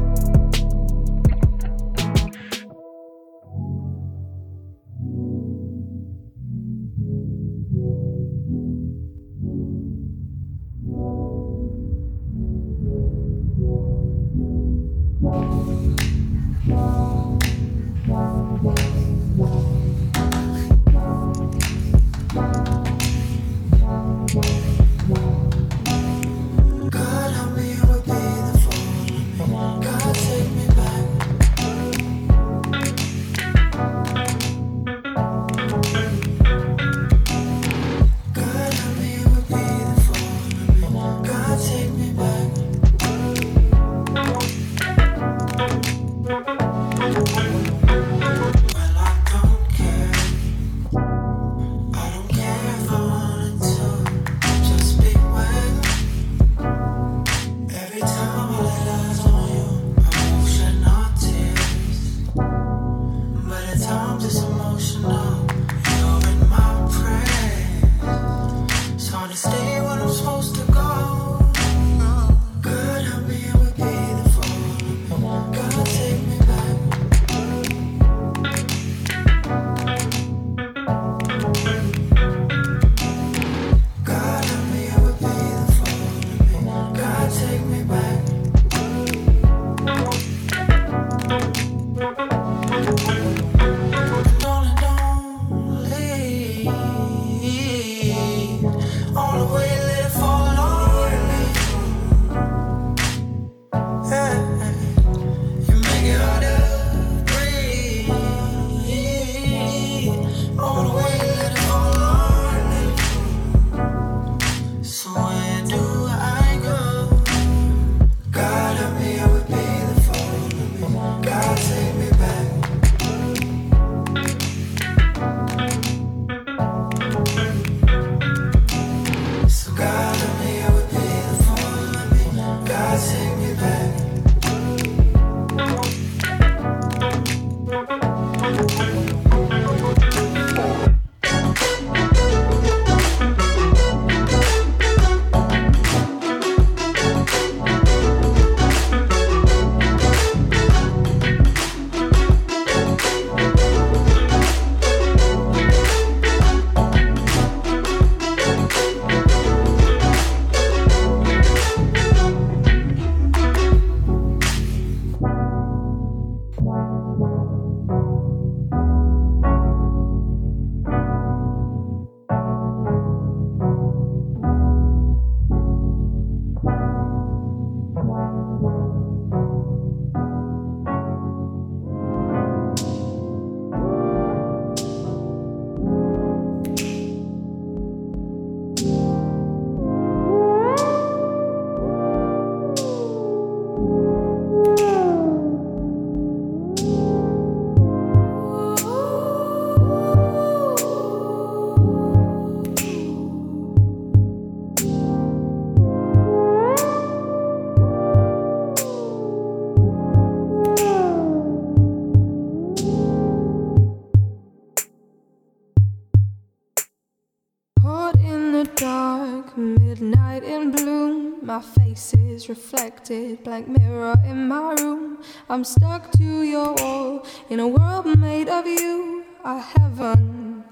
reflected 222.56 223.44
blank 223.44 223.68
mirror 223.68 224.16
in 224.24 224.48
my 224.48 224.74
room. 224.80 225.22
I'm 225.50 225.66
stuck 225.66 226.10
to 226.14 226.44
your 226.44 226.74
wall 226.76 227.26
in 227.50 227.60
a 227.60 227.68
world 227.68 228.06
made 228.18 228.48
of 228.48 228.66
you. 228.66 229.26
A 229.44 229.60
heaven 229.60 230.64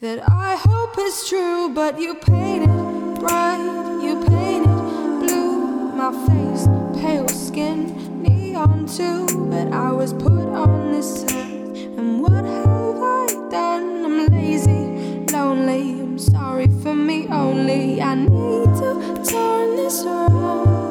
that 0.00 0.18
I 0.28 0.56
hope 0.56 0.98
is 0.98 1.28
true, 1.28 1.68
but 1.72 2.00
you 2.00 2.16
painted 2.16 3.20
bright, 3.20 4.00
you 4.02 4.14
painted 4.26 5.20
blue. 5.22 5.92
My 6.00 6.10
face, 6.26 6.66
pale 7.00 7.28
skin, 7.28 7.78
neon 8.24 8.86
too. 8.86 9.26
But 9.48 9.72
I 9.72 9.92
was 9.92 10.12
put 10.12 10.46
on 10.64 10.90
this 10.90 11.22
earth, 11.22 11.76
and 11.98 12.20
what 12.20 12.44
have 12.44 12.98
I 13.22 13.26
done? 13.48 14.04
I'm 14.06 14.26
lazy, 14.26 14.82
lonely. 15.32 16.00
I'm 16.00 16.18
sorry 16.18 16.66
for 16.82 16.96
me 16.96 17.28
only. 17.28 18.02
I 18.02 18.16
need 18.16 18.70
to 18.82 18.90
turn 19.24 19.76
this 19.76 20.04
around 20.04 20.85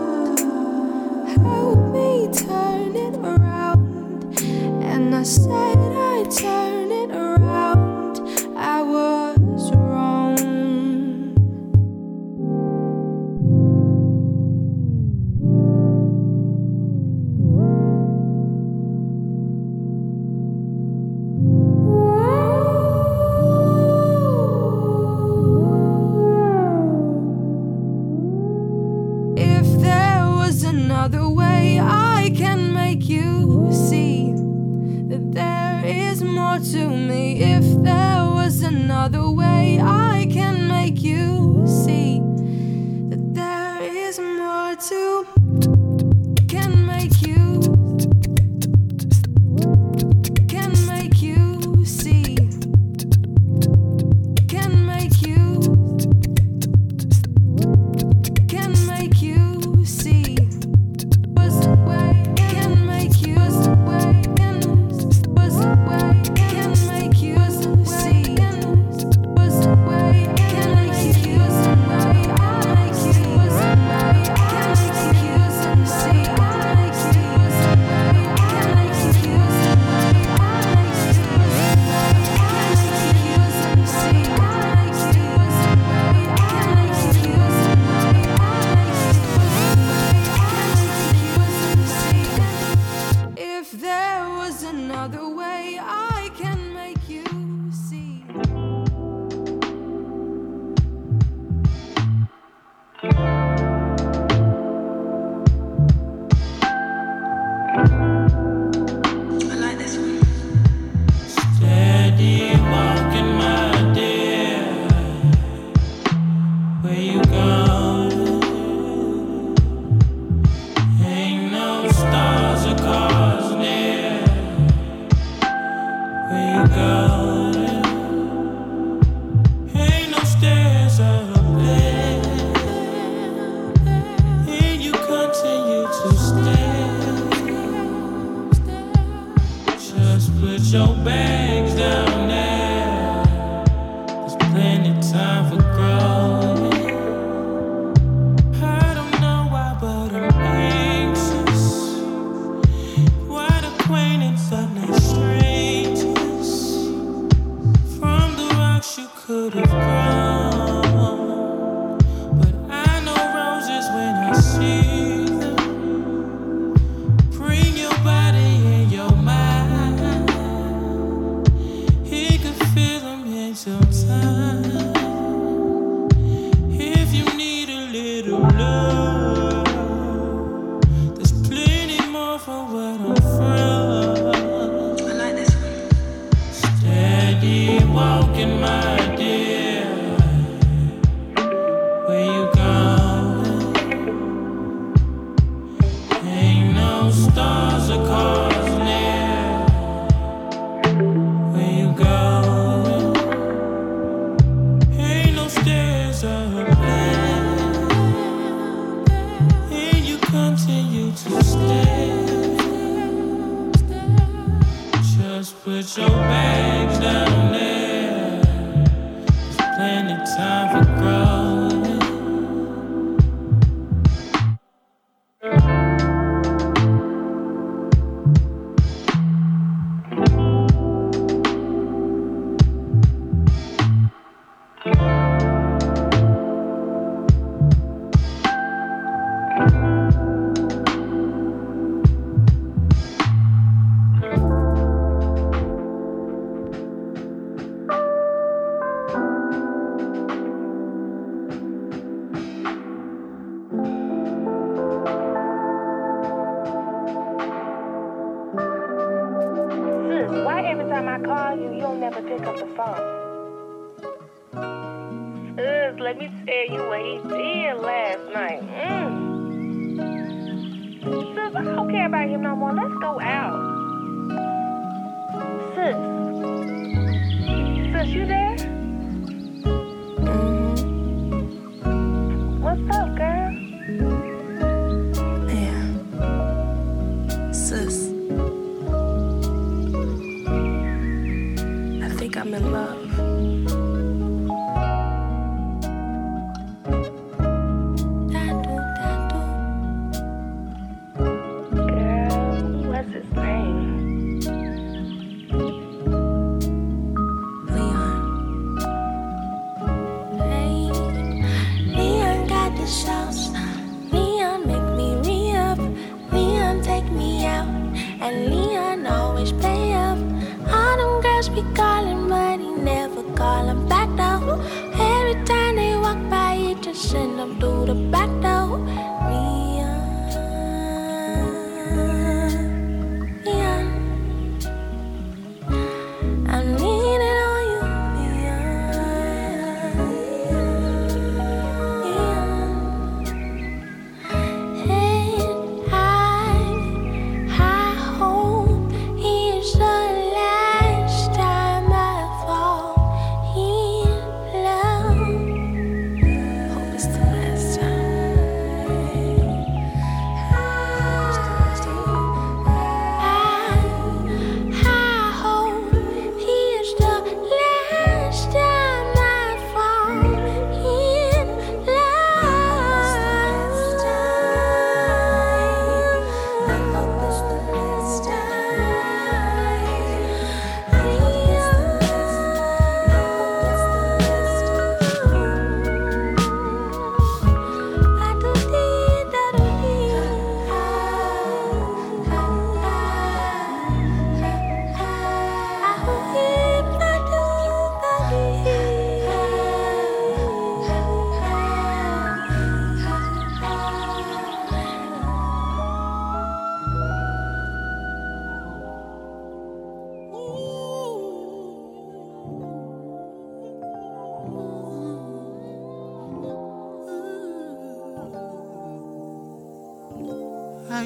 turn 6.30 6.92
it 6.92 7.12
around. 7.12 8.20
I 8.58 8.82
would 8.82 9.25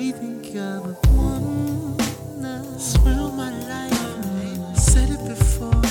I 0.02 0.12
think 0.12 0.54
you're 0.54 0.80
the 0.80 0.96
one 1.12 1.98
that's 2.42 2.98
my 3.04 3.52
life. 3.68 4.78
Said 4.78 5.10
it 5.10 5.28
before, 5.28 5.82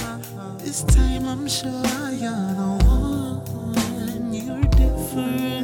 this 0.57 0.83
time 0.85 1.29
I'm 1.29 1.47
sure 1.47 1.71
you're 2.13 2.55
the 2.57 2.79
one, 2.87 3.77
and 4.09 4.35
you're 4.35 4.63
different. 4.81 5.58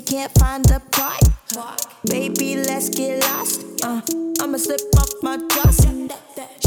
We 0.00 0.06
can't 0.06 0.32
find 0.38 0.64
a 0.70 0.80
part. 0.80 1.20
Baby, 2.08 2.56
let's 2.56 2.88
get 2.88 3.20
lost. 3.20 3.60
Uh, 3.84 4.00
I'ma 4.40 4.56
slip 4.56 4.80
off 4.96 5.10
my 5.22 5.36
trust. 5.50 5.82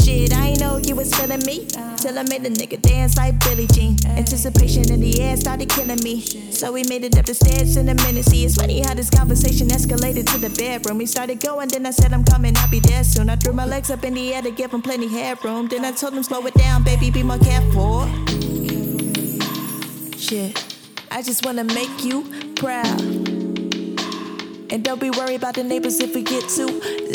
Shit, 0.00 0.32
I 0.32 0.50
ain't 0.50 0.60
know 0.60 0.76
you 0.76 0.94
was 0.94 1.12
feeling 1.14 1.44
me. 1.44 1.66
Till 1.96 2.16
I 2.16 2.22
made 2.22 2.44
the 2.44 2.50
nigga 2.50 2.80
dance 2.80 3.16
like 3.16 3.40
Billie 3.40 3.66
Jean. 3.66 3.96
Anticipation 4.06 4.88
in 4.92 5.00
the 5.00 5.20
air 5.20 5.36
started 5.36 5.68
killing 5.68 6.00
me. 6.04 6.20
So 6.52 6.72
we 6.72 6.84
made 6.84 7.02
it 7.02 7.18
up 7.18 7.26
the 7.26 7.34
stairs 7.34 7.76
in 7.76 7.88
a 7.88 7.94
minute. 7.94 8.24
See, 8.24 8.44
it's 8.44 8.54
funny 8.54 8.80
how 8.82 8.94
this 8.94 9.10
conversation 9.10 9.66
escalated 9.66 10.30
to 10.32 10.38
the 10.38 10.50
bedroom. 10.50 10.98
We 10.98 11.06
started 11.06 11.40
going, 11.40 11.68
then 11.70 11.86
I 11.86 11.90
said, 11.90 12.12
I'm 12.12 12.24
coming, 12.24 12.56
I'll 12.56 12.70
be 12.70 12.78
there 12.78 13.02
soon. 13.02 13.30
I 13.30 13.34
threw 13.34 13.52
my 13.52 13.66
legs 13.66 13.90
up 13.90 14.04
in 14.04 14.14
the 14.14 14.32
air 14.32 14.42
to 14.42 14.52
give 14.52 14.70
him 14.72 14.82
plenty 14.82 15.08
headroom. 15.08 15.66
Then 15.66 15.84
I 15.84 15.90
told 15.90 16.14
him, 16.14 16.22
slow 16.22 16.46
it 16.46 16.54
down, 16.54 16.84
baby, 16.84 17.10
be 17.10 17.24
more 17.24 17.38
careful. 17.38 18.06
Shit, 20.16 20.76
I 21.10 21.20
just 21.20 21.44
wanna 21.44 21.64
make 21.64 22.04
you 22.04 22.22
proud. 22.54 23.23
And 24.74 24.82
don't 24.82 25.00
be 25.00 25.08
worried 25.08 25.36
about 25.36 25.54
the 25.54 25.62
neighbors 25.62 26.00
if 26.00 26.16
we 26.16 26.24
get 26.24 26.48
too 26.48 26.66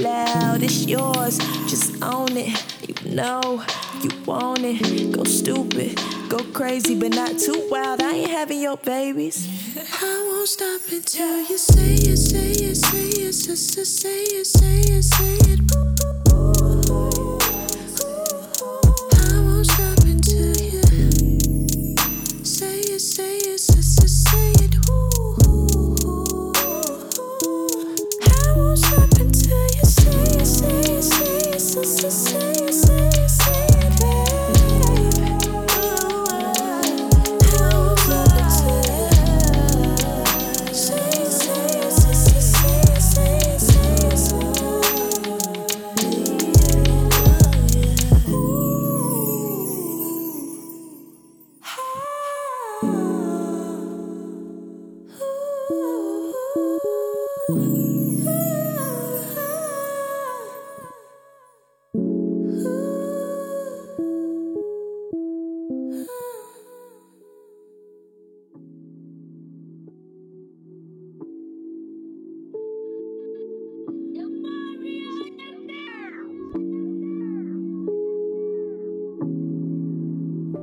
loud. 0.02 0.64
It's 0.64 0.88
yours, 0.88 1.38
just 1.68 2.02
own 2.02 2.30
it. 2.38 2.56
You 2.88 3.12
know 3.12 3.66
you 4.02 4.12
want 4.26 4.62
it. 4.64 5.12
Go 5.12 5.26
stupid, 5.26 6.02
go 6.30 6.38
crazy, 6.54 6.98
but 6.98 7.14
not 7.14 7.38
too 7.38 7.68
wild. 7.70 8.02
I 8.02 8.14
ain't 8.14 8.32
having 8.32 8.62
your 8.62 8.78
babies. 8.78 9.46
I 9.76 10.26
won't 10.30 10.48
stop 10.48 10.80
until 10.90 11.42
you 11.50 11.58
say 11.58 11.96
it, 11.96 12.16
say 12.16 12.52
it, 12.52 12.76
say 12.76 13.10
it, 13.10 13.34
say 13.34 13.52
it, 13.52 13.86
say 13.86 14.24
it, 14.24 15.04
say 15.04 15.52
it. 15.52 15.59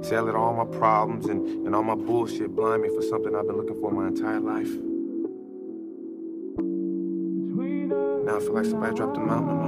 Say 0.06 0.14
I 0.14 0.20
let 0.20 0.36
all 0.36 0.54
my 0.54 0.64
problems 0.78 1.26
and, 1.26 1.66
and 1.66 1.74
all 1.74 1.82
my 1.82 1.96
bullshit 1.96 2.54
blind 2.54 2.82
me 2.82 2.88
for 2.90 3.02
something 3.02 3.34
I've 3.34 3.48
been 3.48 3.56
looking 3.56 3.80
for 3.80 3.90
my 3.90 4.06
entire 4.06 4.38
life. 4.38 4.70
Now 8.24 8.36
I 8.36 8.38
feel 8.38 8.54
like 8.54 8.66
somebody 8.66 8.94
dropped 8.94 9.16
a 9.16 9.20
mountain 9.20 9.50
on 9.50 9.58
my 9.58 9.66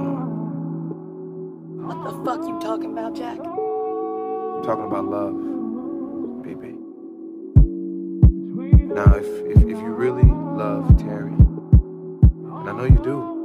heart. 1.89 1.97
What 1.97 2.03
the 2.05 2.11
fuck 2.23 2.47
you 2.47 2.57
talking 2.61 2.93
about, 2.93 3.15
Jack? 3.17 3.37
I'm 3.39 4.63
talking 4.63 4.85
about 4.85 5.09
love, 5.09 5.35
baby. 6.41 6.77
Now, 8.95 9.15
if, 9.15 9.27
if, 9.57 9.61
if 9.63 9.77
you 9.77 9.89
really 9.89 10.23
love 10.23 10.97
Terry, 10.97 11.33
and 11.33 12.69
I 12.69 12.71
know 12.71 12.85
you 12.85 13.01
do, 13.03 13.35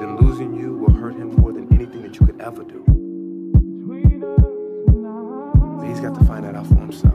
then 0.00 0.16
losing 0.16 0.54
you 0.54 0.78
will 0.78 0.94
hurt 0.94 1.14
him 1.16 1.36
more 1.36 1.52
than 1.52 1.70
anything 1.74 2.00
that 2.00 2.18
you 2.18 2.24
could 2.24 2.40
ever 2.40 2.64
do. 2.64 3.03
Got 6.04 6.18
to 6.18 6.24
find 6.26 6.44
that 6.44 6.54
out 6.54 6.66
for 6.66 6.74
himself. 6.74 7.14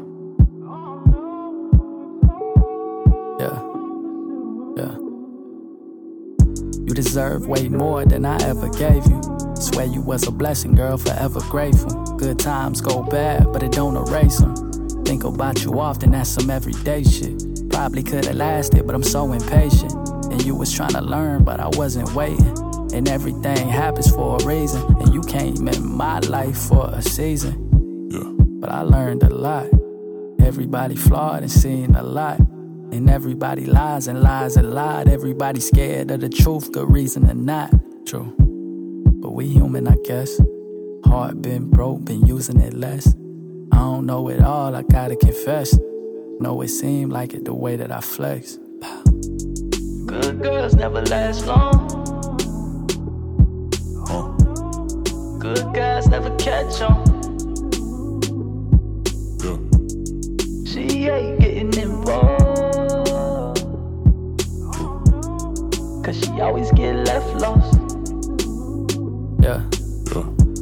Yeah. 3.40 3.58
Yeah. 4.78 4.96
You 6.88 6.94
deserve 6.96 7.48
way 7.48 7.70
more 7.70 8.04
than 8.06 8.26
I 8.26 8.38
ever 8.42 8.68
gave 8.70 9.06
you. 9.06 9.22
Swear 9.56 9.86
you 9.86 10.02
was 10.02 10.28
a 10.28 10.32
blessing, 10.32 10.74
girl, 10.74 10.98
forever 10.98 11.40
grateful. 11.42 11.92
Good 12.18 12.40
times 12.40 12.82
go 12.82 13.04
bad, 13.04 13.54
but 13.54 13.62
it 13.62 13.72
don't 13.72 13.96
erase 13.96 14.40
them. 14.40 14.56
Think 15.04 15.24
about 15.24 15.64
you 15.64 15.80
often, 15.80 16.12
that's 16.12 16.30
some 16.30 16.50
everyday 16.50 17.04
shit. 17.04 17.70
Probably 17.70 18.02
could've 18.02 18.36
lasted, 18.36 18.88
but 18.88 18.96
I'm 18.96 19.04
so 19.04 19.32
impatient. 19.32 19.94
And 20.32 20.44
you 20.44 20.56
was 20.56 20.74
trying 20.74 20.94
to 20.94 21.02
learn, 21.02 21.44
but 21.44 21.60
I 21.60 21.68
wasn't 21.68 22.12
waiting. 22.14 22.58
And 22.92 23.08
everything 23.08 23.70
happens 23.70 24.10
for 24.10 24.38
a 24.42 24.46
reason. 24.46 24.82
And 25.00 25.14
you 25.14 25.22
came 25.22 25.68
in 25.68 25.96
my 25.96 26.20
life 26.22 26.58
for 26.58 26.90
a 26.92 27.04
season. 27.04 27.69
But 28.70 28.76
I 28.76 28.82
learned 28.82 29.24
a 29.24 29.34
lot. 29.34 29.66
Everybody 30.40 30.96
flawed 30.96 31.42
and 31.42 31.52
seen 31.52 31.96
a 31.96 32.04
lot. 32.04 32.38
And 32.38 33.10
everybody 33.10 33.66
lies 33.66 34.08
and 34.08 34.22
lies 34.22 34.58
a 34.58 34.62
lot. 34.62 35.08
Everybody 35.08 35.60
scared 35.60 36.12
of 36.12 36.20
the 36.20 36.30
truth, 36.30 36.72
good 36.72 36.88
reason 36.88 37.28
or 37.28 37.34
not. 37.34 37.72
True. 38.06 38.32
But 39.22 39.32
we 39.32 39.48
human, 39.48 39.88
I 39.88 39.96
guess. 40.06 40.40
Heart 41.04 41.42
been 41.42 41.72
broke, 41.72 42.06
been 42.06 42.28
using 42.28 42.60
it 42.60 42.76
less. 42.76 43.08
I 43.72 43.78
don't 43.78 44.06
know 44.06 44.30
it 44.30 44.40
all, 44.40 44.76
I 44.76 44.84
gotta 44.84 45.16
confess. 45.16 45.76
No, 46.40 46.62
it 46.62 46.68
seemed 46.68 47.12
like 47.12 47.34
it 47.34 47.46
the 47.46 47.56
way 47.56 47.76
that 47.76 47.92
I 47.92 48.02
flex. 48.02 48.60
Good 50.06 50.44
girls 50.44 50.76
never 50.76 51.02
last 51.02 51.48
long. 51.48 51.88
Good 55.40 55.74
guys 55.74 56.08
never 56.08 56.30
catch 56.36 56.82
on. 56.82 57.19
Ain't 61.08 61.40
getting 61.40 61.74
involved. 61.78 62.48
Cause 66.04 66.20
she 66.20 66.42
always 66.42 66.72
get 66.72 66.96
left 67.06 67.28
lost. 67.36 67.80
Yeah. 69.42 69.62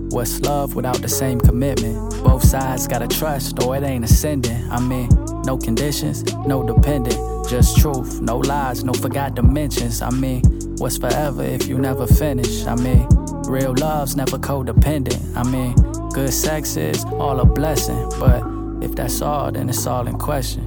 What's 0.10 0.40
love 0.40 0.74
without 0.74 1.02
the 1.02 1.10
same 1.10 1.40
commitment? 1.40 2.24
Both 2.24 2.44
sides 2.44 2.88
gotta 2.88 3.08
trust, 3.08 3.62
or 3.62 3.76
it 3.76 3.84
ain't 3.84 4.04
ascending. 4.04 4.68
I 4.72 4.80
mean, 4.80 5.10
no 5.46 5.58
conditions, 5.58 6.24
no 6.48 6.64
dependent. 6.64 7.18
Just 7.50 7.78
truth, 7.78 8.20
no 8.22 8.38
lies, 8.38 8.84
no 8.84 8.94
forgot 8.94 9.36
dimensions. 9.36 10.02
I 10.02 10.10
mean, 10.10 10.44
what's 10.78 10.98
forever 10.98 11.44
if 11.44 11.68
you 11.68 11.78
never 11.78 12.08
finish? 12.08 12.66
I 12.66 12.76
mean, 12.76 13.08
real 13.48 13.74
love's 13.74 14.16
never 14.16 14.38
codependent. 14.40 15.22
I 15.36 15.44
mean, 15.44 15.76
good 16.10 16.34
sex 16.34 16.78
is 16.78 17.04
all 17.06 17.40
a 17.40 17.46
blessing, 17.46 18.10
but 18.20 18.57
if 18.82 18.96
that's 18.96 19.22
all, 19.22 19.52
then 19.52 19.70
it's 19.70 19.86
all 19.86 20.08
in 20.08 20.18
question. 20.18 20.64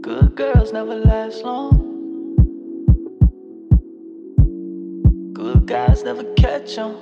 Good 0.00 0.36
girls 0.36 0.72
never 0.72 0.94
last 0.94 1.42
long. 1.44 1.86
Good 5.32 5.66
guys 5.66 6.04
never 6.04 6.24
catch 6.34 6.78
on. 6.78 6.94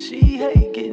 She 0.00 0.36
hate 0.36 0.74
getting 0.74 0.91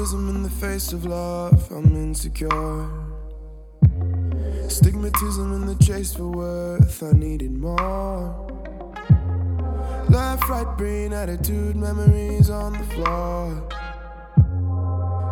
Cynicism 0.00 0.34
in 0.34 0.42
the 0.42 0.48
face 0.48 0.94
of 0.94 1.04
love, 1.04 1.70
I'm 1.70 1.94
insecure. 1.94 2.88
Stigmatism 4.66 5.54
in 5.54 5.66
the 5.66 5.76
chase 5.84 6.14
for 6.14 6.26
worth, 6.26 7.02
I 7.02 7.12
needed 7.12 7.52
more. 7.52 8.34
Left, 10.08 10.48
right, 10.48 10.78
brain, 10.78 11.12
attitude, 11.12 11.76
memories 11.76 12.48
on 12.48 12.72
the 12.72 12.84
floor. 12.94 13.68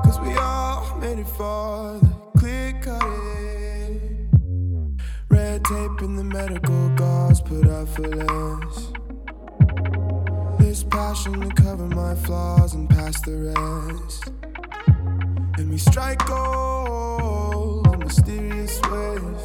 Cause 0.04 0.20
we 0.20 0.34
all 0.36 0.98
made 0.98 1.18
it 1.18 1.28
for 1.28 1.98
the 2.02 2.38
clear 2.38 2.78
cutting. 2.82 4.28
Red 5.30 5.64
tape 5.64 6.02
in 6.02 6.14
the 6.14 6.24
medical 6.24 6.90
gauze 6.90 7.40
put 7.40 7.66
out 7.70 7.88
for 7.88 8.06
less. 8.06 8.92
This 10.58 10.84
passion 10.84 11.40
to 11.40 11.48
cover 11.54 11.86
my 11.86 12.14
flaws 12.16 12.74
and 12.74 12.86
pass 12.90 13.18
the 13.22 13.54
rest. 13.56 14.47
And 15.59 15.70
we 15.70 15.78
strike 15.78 16.24
gold 16.24 17.93
in 17.93 17.98
mysterious 17.98 18.80
ways. 18.93 19.43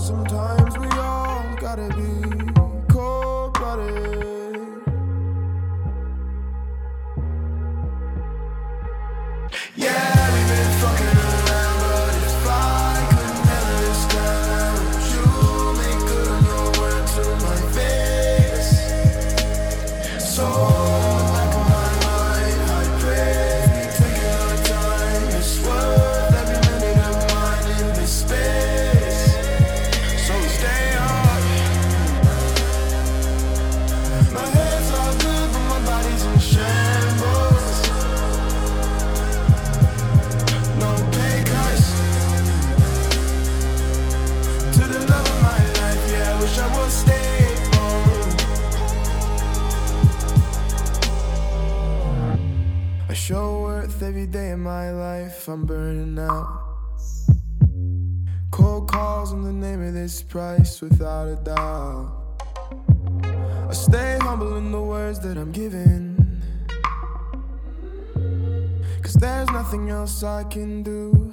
Sometimes 0.00 0.78
we 0.78 0.86
all 0.86 1.56
gotta 1.56 1.88
be 1.96 2.21
every 54.12 54.26
day 54.26 54.50
of 54.50 54.58
my 54.58 54.90
life. 54.90 55.48
I'm 55.48 55.64
burning 55.64 56.18
out. 56.18 56.46
Cold 58.50 58.86
calls 58.90 59.32
in 59.32 59.40
the 59.40 59.50
name 59.50 59.82
of 59.82 59.94
this 59.94 60.22
price, 60.22 60.82
without 60.82 61.28
a 61.28 61.36
doubt. 61.36 62.12
I 63.70 63.72
stay 63.72 64.18
humble 64.20 64.58
in 64.58 64.70
the 64.70 64.82
words 64.82 65.18
that 65.20 65.38
I'm 65.38 65.50
giving. 65.50 66.42
Cause 69.00 69.14
there's 69.14 69.50
nothing 69.50 69.88
else 69.88 70.22
I 70.22 70.44
can 70.44 70.82
do. 70.82 71.32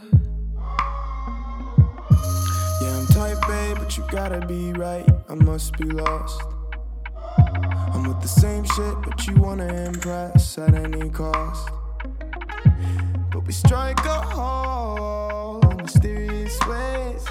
Yeah, 2.81 2.97
I'm 2.97 3.07
type 3.07 3.49
A, 3.49 3.75
but 3.77 3.97
you 3.97 4.05
gotta 4.09 4.47
be 4.47 4.71
right. 4.71 5.05
I 5.27 5.35
must 5.35 5.77
be 5.77 5.83
lost. 5.83 6.41
I'm 7.93 8.07
with 8.07 8.21
the 8.21 8.29
same 8.29 8.63
shit, 8.63 8.95
but 9.01 9.27
you 9.27 9.35
wanna 9.35 9.67
impress 9.67 10.57
at 10.57 10.73
any 10.73 11.09
cost. 11.09 11.69
But 13.31 13.45
we 13.45 13.53
strike 13.53 14.03
a 14.05 14.21
hole 14.21 15.59
in 15.69 15.77
mysterious 15.77 16.57
ways. 16.67 17.25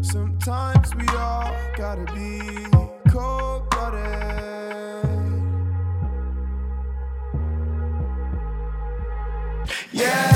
Sometimes 0.00 0.94
we 0.94 1.06
all 1.08 1.54
gotta 1.76 2.04
be 2.12 2.66
cold 3.10 3.68
blooded. 3.70 4.02
Yeah, 9.92 10.31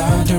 directions, 0.00 0.29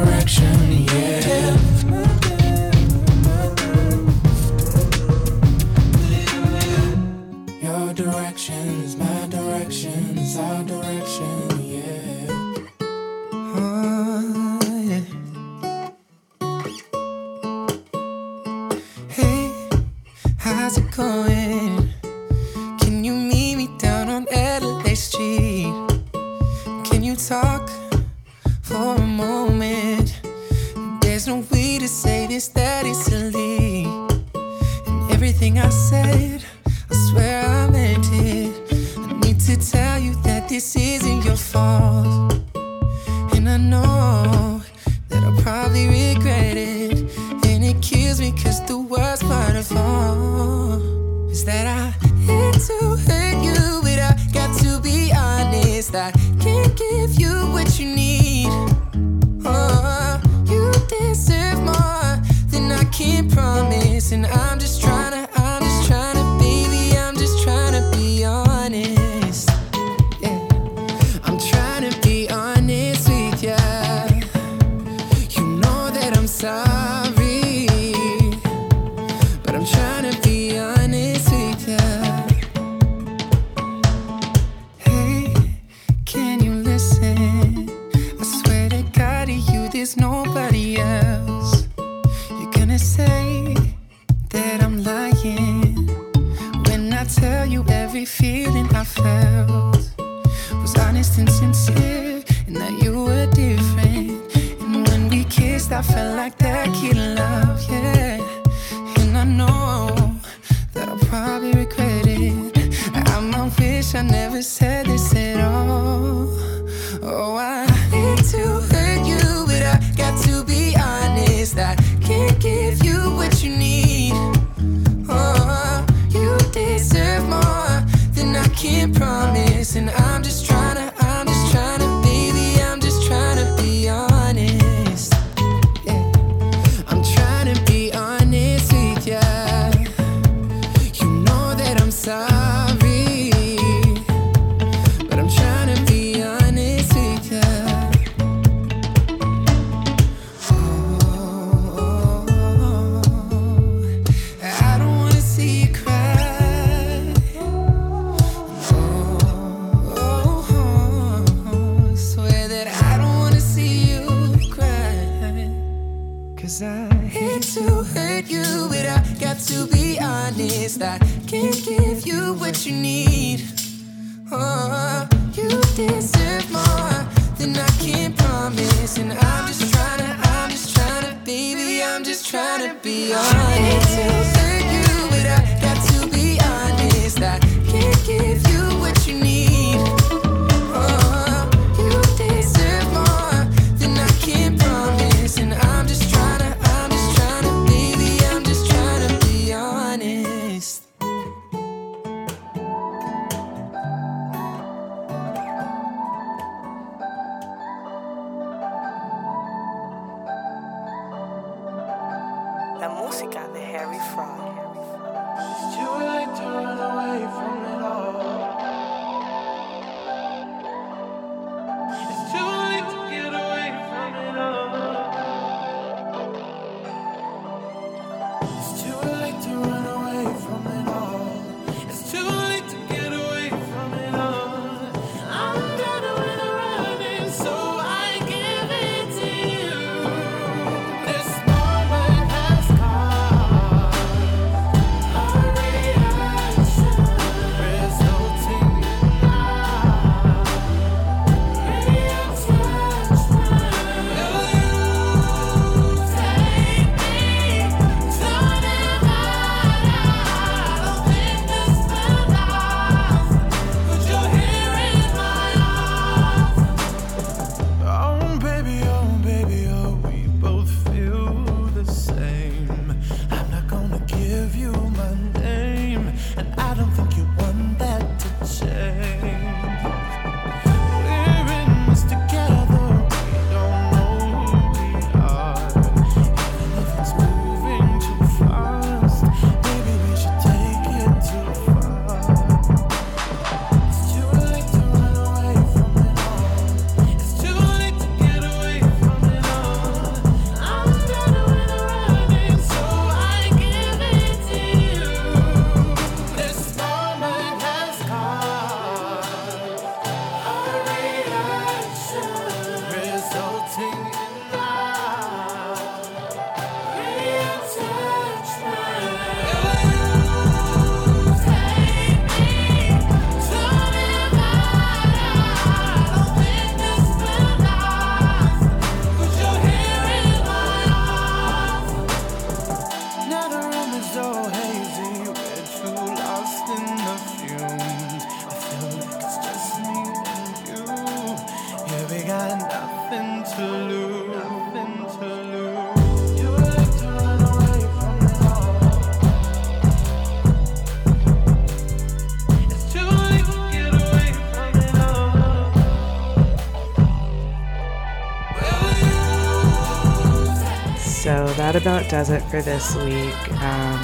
that 361.62 361.76
about 361.76 362.10
does 362.10 362.32
it 362.32 362.42
for 362.50 362.60
this 362.64 362.96
week. 362.96 363.52
Um, 363.62 364.00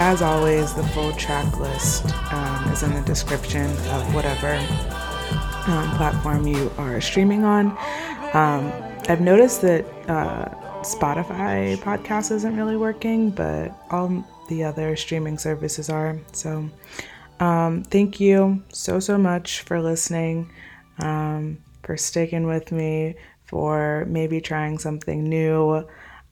as 0.00 0.22
always, 0.22 0.72
the 0.72 0.82
full 0.84 1.12
track 1.12 1.58
list 1.58 2.06
um, 2.32 2.72
is 2.72 2.82
in 2.82 2.94
the 2.94 3.02
description 3.02 3.66
of 3.88 4.14
whatever 4.14 4.54
um, 5.70 5.90
platform 5.98 6.46
you 6.46 6.72
are 6.78 6.98
streaming 7.02 7.44
on. 7.44 7.72
Um, 8.32 8.72
I've 9.06 9.20
noticed 9.20 9.60
that 9.60 9.84
uh, 10.08 10.48
Spotify 10.80 11.76
podcast 11.76 12.32
isn't 12.32 12.56
really 12.56 12.78
working, 12.78 13.32
but 13.32 13.70
all 13.90 14.24
the 14.48 14.64
other 14.64 14.96
streaming 14.96 15.36
services 15.36 15.90
are. 15.90 16.18
So, 16.32 16.70
um, 17.38 17.82
thank 17.84 18.18
you 18.18 18.62
so, 18.72 18.98
so 18.98 19.18
much 19.18 19.60
for 19.60 19.82
listening, 19.82 20.50
um, 21.00 21.58
for 21.82 21.98
sticking 21.98 22.46
with 22.46 22.72
me, 22.72 23.16
for 23.44 24.06
maybe 24.08 24.40
trying 24.40 24.78
something 24.78 25.22
new. 25.22 25.86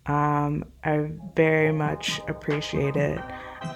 Um, 0.09 0.65
I 0.85 1.11
very 1.35 1.73
much 1.73 2.21
appreciate 2.29 2.97
it. 2.97 3.21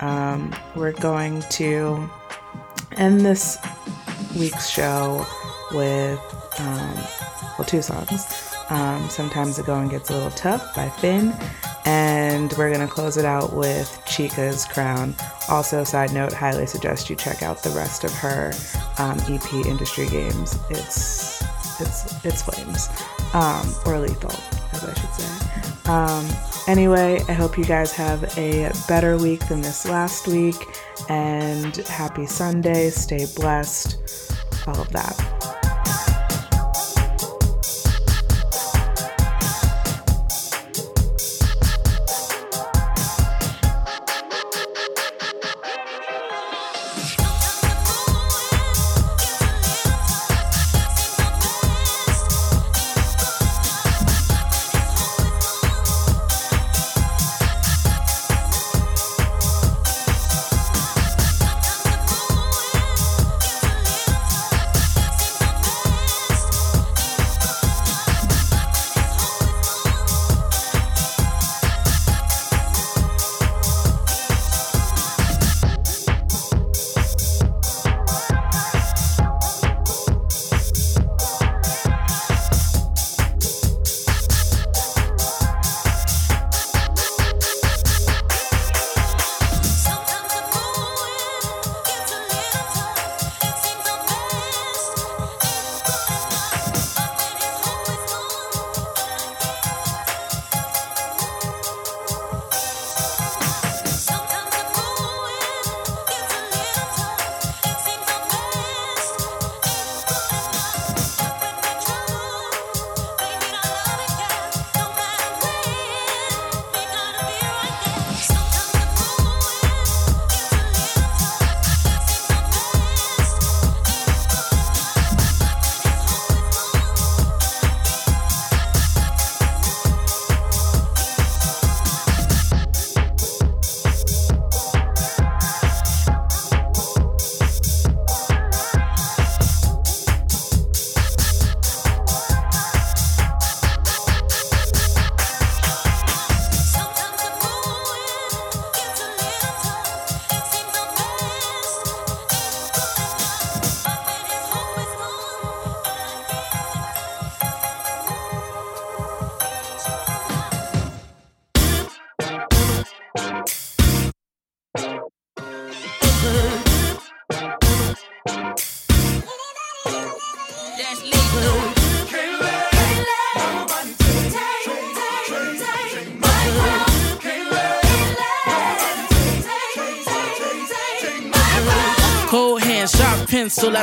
Um, 0.01 0.55
we're 0.77 0.93
going 0.93 1.43
to 1.43 2.09
end 2.97 3.21
this 3.21 3.59
week's 4.39 4.69
show 4.69 5.27
with, 5.73 6.21
um, 6.59 6.95
well, 7.59 7.67
two 7.67 7.83
songs. 7.83 8.55
Um, 8.71 9.09
Sometimes 9.11 9.57
the 9.57 9.65
Going 9.65 9.89
Gets 9.89 10.11
a 10.11 10.15
Little 10.15 10.31
Tough 10.31 10.75
by 10.75 10.89
Finn. 10.89 11.35
And 11.87 12.53
we're 12.53 12.73
going 12.73 12.87
to 12.87 12.93
close 12.93 13.17
it 13.17 13.25
out 13.25 13.55
with 13.55 14.01
Chika's 14.07 14.65
Crown. 14.67 15.15
Also, 15.49 15.83
side 15.83 16.13
note, 16.13 16.33
highly 16.33 16.67
suggest 16.67 17.11
you 17.11 17.17
check 17.17 17.43
out 17.43 17.63
the 17.63 17.71
rest 17.71 18.05
of 18.05 18.13
her 18.13 18.53
um, 18.99 19.19
EP 19.29 19.53
Industry 19.67 20.07
Games. 20.09 20.57
It's 20.69 21.43
it's 21.81 22.25
it's 22.25 22.43
flames 22.43 22.89
um, 23.33 23.75
or 23.87 23.99
lethal, 23.99 24.37
I 24.89 24.95
should 24.95 25.15
say. 25.15 25.91
Um, 25.91 26.27
anyway, 26.69 27.21
I 27.29 27.33
hope 27.33 27.59
you 27.59 27.65
guys 27.65 27.93
have 27.93 28.23
a 28.39 28.71
better 28.89 29.17
week 29.17 29.47
than 29.49 29.61
this 29.61 29.87
last 29.87 30.29
week, 30.29 30.57
and 31.09 31.77
happy 31.77 32.27
Sunday. 32.27 32.91
Stay 32.91 33.27
blessed. 33.37 33.99
All 34.67 34.81
of 34.81 34.91
that. 34.93 35.60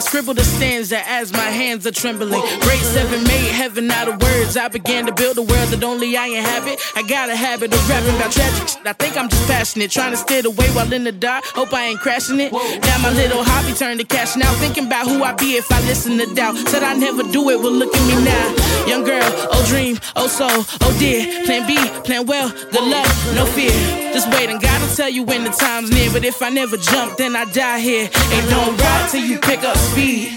Pencil. 0.07 0.17
I 0.17 0.21
scribble 0.21 0.33
the 0.33 0.43
stanza 0.43 0.99
as 1.07 1.31
my 1.31 1.39
hands 1.39 1.85
are 1.85 1.91
trembling. 1.91 2.41
Grade 2.61 2.79
seven 2.81 3.23
made 3.23 3.51
heaven 3.51 3.89
out 3.91 4.07
of 4.07 4.21
words. 4.21 4.57
I 4.57 4.67
began 4.67 5.05
to 5.05 5.13
build 5.13 5.37
a 5.37 5.41
world 5.41 5.69
that 5.69 5.83
only 5.83 6.15
I 6.17 6.27
inhabit. 6.27 6.79
I 6.95 7.03
got 7.03 7.29
a 7.29 7.35
habit 7.35 7.73
of 7.73 7.89
rapping 7.89 8.15
about 8.15 8.31
tragic 8.31 8.67
shit. 8.67 8.85
I 8.85 8.93
think 8.93 9.17
I'm 9.17 9.29
just 9.29 9.47
passionate, 9.47 9.91
trying 9.91 10.11
to 10.11 10.17
steer 10.17 10.41
the 10.41 10.51
way 10.51 10.67
while 10.69 10.91
in 10.91 11.03
the 11.03 11.11
dark. 11.11 11.45
Hope 11.45 11.73
I 11.73 11.85
ain't 11.85 11.99
crashing 11.99 12.39
it. 12.39 12.51
Now 12.51 12.97
my 13.01 13.11
little 13.11 13.43
hobby 13.43 13.73
turned 13.73 13.99
to 13.99 14.05
cash 14.05 14.35
now. 14.35 14.51
Thinking 14.55 14.87
about 14.87 15.07
who 15.07 15.23
I 15.23 15.33
be 15.33 15.57
if 15.57 15.71
I 15.71 15.79
listen 15.81 16.17
to 16.17 16.33
doubt. 16.33 16.55
Said 16.69 16.83
I 16.83 16.93
never 16.93 17.23
do 17.23 17.49
it, 17.49 17.59
well 17.59 17.71
look 17.71 17.93
at 17.95 18.03
me 18.07 18.23
now. 18.23 18.55
Young 18.87 19.03
girl, 19.03 19.27
oh 19.51 19.65
dream, 19.67 19.99
oh 20.15 20.27
soul, 20.27 20.63
oh 20.81 20.95
dear. 20.99 21.45
Plan 21.45 21.67
B, 21.67 21.75
plan 22.03 22.25
well, 22.25 22.49
good 22.49 22.87
luck, 22.87 23.07
no 23.35 23.45
fear. 23.45 23.71
Just 24.13 24.31
wait 24.31 24.49
and 24.49 24.61
God 24.61 24.76
tell 24.95 25.09
you 25.09 25.23
when 25.23 25.43
the 25.43 25.49
time's 25.49 25.91
near. 25.91 26.11
But 26.11 26.23
if 26.25 26.41
I 26.41 26.49
never 26.49 26.77
jump, 26.77 27.17
then 27.17 27.35
I 27.35 27.45
die 27.45 27.79
here. 27.79 28.09
Ain't 28.31 28.49
don't 28.49 28.77
ride 28.77 29.09
till 29.09 29.23
you 29.23 29.39
pick 29.39 29.63
up 29.63 29.77
speed. 29.77 30.33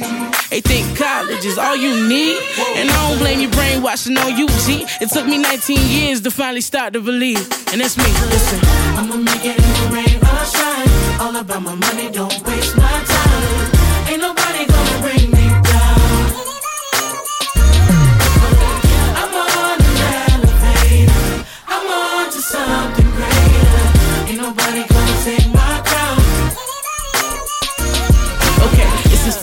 They 0.50 0.60
think 0.60 0.98
college 0.98 1.44
is 1.44 1.58
all 1.58 1.76
you 1.76 2.08
need. 2.08 2.38
And 2.76 2.90
I 2.90 3.08
don't 3.08 3.18
blame 3.18 3.40
you 3.40 3.48
brainwashing 3.48 4.18
on 4.18 4.36
you, 4.36 4.48
G. 4.66 4.84
It 5.00 5.10
took 5.10 5.26
me 5.26 5.38
19 5.38 5.78
years 5.78 6.20
to 6.22 6.30
finally 6.30 6.60
start 6.60 6.92
to 6.94 7.00
believe. 7.00 7.40
And 7.72 7.80
that's 7.80 7.96
me, 7.96 8.04
listen. 8.04 8.58
I'ma 8.98 9.16
make 9.16 9.44
it 9.44 9.56
in 9.56 9.70
the 9.78 9.86
rain 9.94 10.18
or 10.18 10.44
shine. 10.44 11.20
All 11.20 11.36
about 11.36 11.62
my 11.62 11.74
money, 11.74 12.10
don't 12.10 12.46
waste 12.46 12.76
my 12.76 13.04
time. 13.04 13.79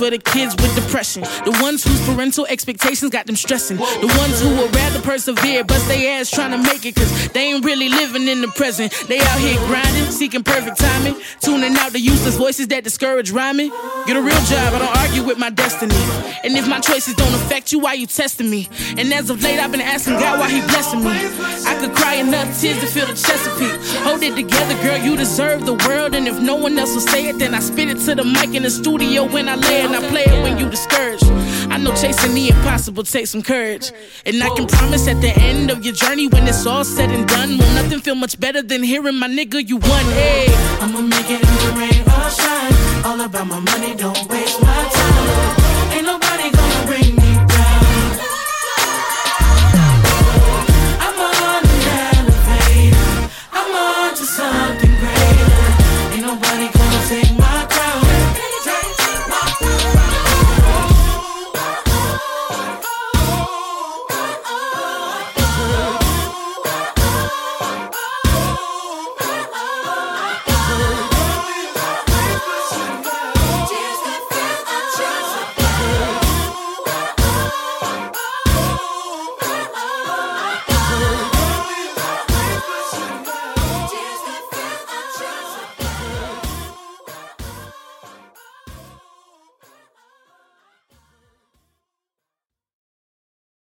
For 0.08 0.12
the 0.12 0.32
kids 0.32 0.56
with 0.56 0.74
depression. 0.74 1.22
The 1.44 1.58
ones 1.62 1.84
whose 1.84 2.00
parental 2.08 2.46
expectations 2.48 3.12
got 3.12 3.26
them 3.26 3.36
stressing. 3.36 3.76
The 3.76 4.14
ones 4.18 4.40
who 4.42 4.50
would 4.56 4.74
rather 4.74 5.02
persevere, 5.02 5.66
bust 5.66 5.86
their 5.90 6.20
ass 6.20 6.32
trying 6.32 6.52
to 6.52 6.58
make 6.58 6.86
it, 6.86 6.96
cause 6.96 7.30
they 7.30 7.52
ain't 7.52 7.66
really 7.66 7.90
living 7.90 8.28
in 8.28 8.42
the 8.42 8.48
present. 8.48 8.94
They 9.08 9.20
out 9.20 9.40
here 9.40 9.58
grinding, 9.68 10.10
seeking 10.12 10.44
perfect 10.44 10.80
timing. 10.80 11.16
Tuning 11.42 11.76
out 11.78 11.92
the 11.92 12.00
useless 12.00 12.38
voices 12.38 12.70
that 12.70 12.86
discourage 12.86 13.32
rhyming. 13.32 13.70
Get 14.06 14.16
a 14.16 14.22
real 14.22 14.42
job, 14.48 14.74
I 14.74 14.80
don't 14.80 14.98
argue 14.98 15.24
with 15.24 15.38
my 15.38 15.50
destiny. 15.50 15.96
And 16.44 16.56
if 16.56 16.68
my 16.70 16.80
choices 16.80 17.14
don't 17.16 17.34
affect 17.34 17.74
you, 17.74 17.80
why 17.80 17.94
you 17.94 18.08
testing 18.08 18.50
me? 18.50 18.70
And 18.98 19.14
as 19.14 19.30
of 19.30 19.44
late, 19.44 19.60
I've 19.60 19.72
been 19.72 19.82
asking 19.82 20.14
God 20.14 20.40
why 20.40 20.50
He 20.50 20.62
blessing 20.62 21.04
me. 21.04 21.12
I 21.68 21.76
could 21.82 21.94
cry 21.94 22.16
enough 22.16 22.48
tears 22.62 22.80
to 22.80 22.88
feel 22.88 23.08
the 23.08 23.14
Chesapeake. 23.14 23.76
Hold 24.06 24.24
it 24.24 24.36
together, 24.36 24.82
girl, 24.82 24.98
you 24.98 25.18
deserve 25.18 25.66
the 25.66 25.74
world. 25.86 26.16
And 26.16 26.28
if 26.30 26.40
no 26.40 26.56
one 26.56 26.80
else 26.80 26.94
will 26.94 27.02
say 27.02 27.28
it, 27.28 27.40
then 27.40 27.54
I 27.54 27.60
spit 27.60 27.90
it 27.90 28.00
to 28.06 28.16
the 28.16 28.24
mic 28.24 28.56
in 28.56 28.64
the 28.64 28.70
studio 28.70 29.26
when 29.26 29.50
I 29.50 29.56
lay 29.56 29.82
it, 29.82 29.97
I 29.98 30.10
play 30.10 30.26
it 30.26 30.44
when 30.44 30.60
you 30.60 30.70
discouraged. 30.70 31.26
I 31.74 31.78
know 31.78 31.92
chasing 31.96 32.36
the 32.36 32.50
impossible 32.50 33.02
takes 33.02 33.32
some 33.32 33.42
courage. 33.42 33.92
And 34.28 34.44
I 34.44 34.50
can 34.56 34.68
promise 34.68 35.08
at 35.08 35.20
the 35.22 35.30
end 35.30 35.72
of 35.72 35.84
your 35.84 35.96
journey, 35.96 36.28
when 36.28 36.48
it's 36.48 36.68
all 36.68 36.84
said 36.84 37.10
and 37.10 37.28
done, 37.28 37.58
will 37.58 37.74
nothing 37.74 38.00
feel 38.02 38.14
much 38.14 38.40
better 38.40 38.62
than 38.62 38.84
hearing 38.84 39.16
my 39.16 39.28
nigga, 39.28 39.68
you 39.68 39.78
won. 39.78 40.06
Hey, 40.14 40.46
I'ma 40.82 41.02
make 41.02 41.32
it 41.32 41.42
in 41.42 41.56
the 41.64 41.72
rain 41.80 42.04
or 42.16 42.30
shine. 42.30 43.06
All 43.06 43.22
about 43.22 43.48
my 43.48 43.60
money, 43.60 43.96
don't 43.96 44.30
waste 44.30 44.62
my 44.62 45.67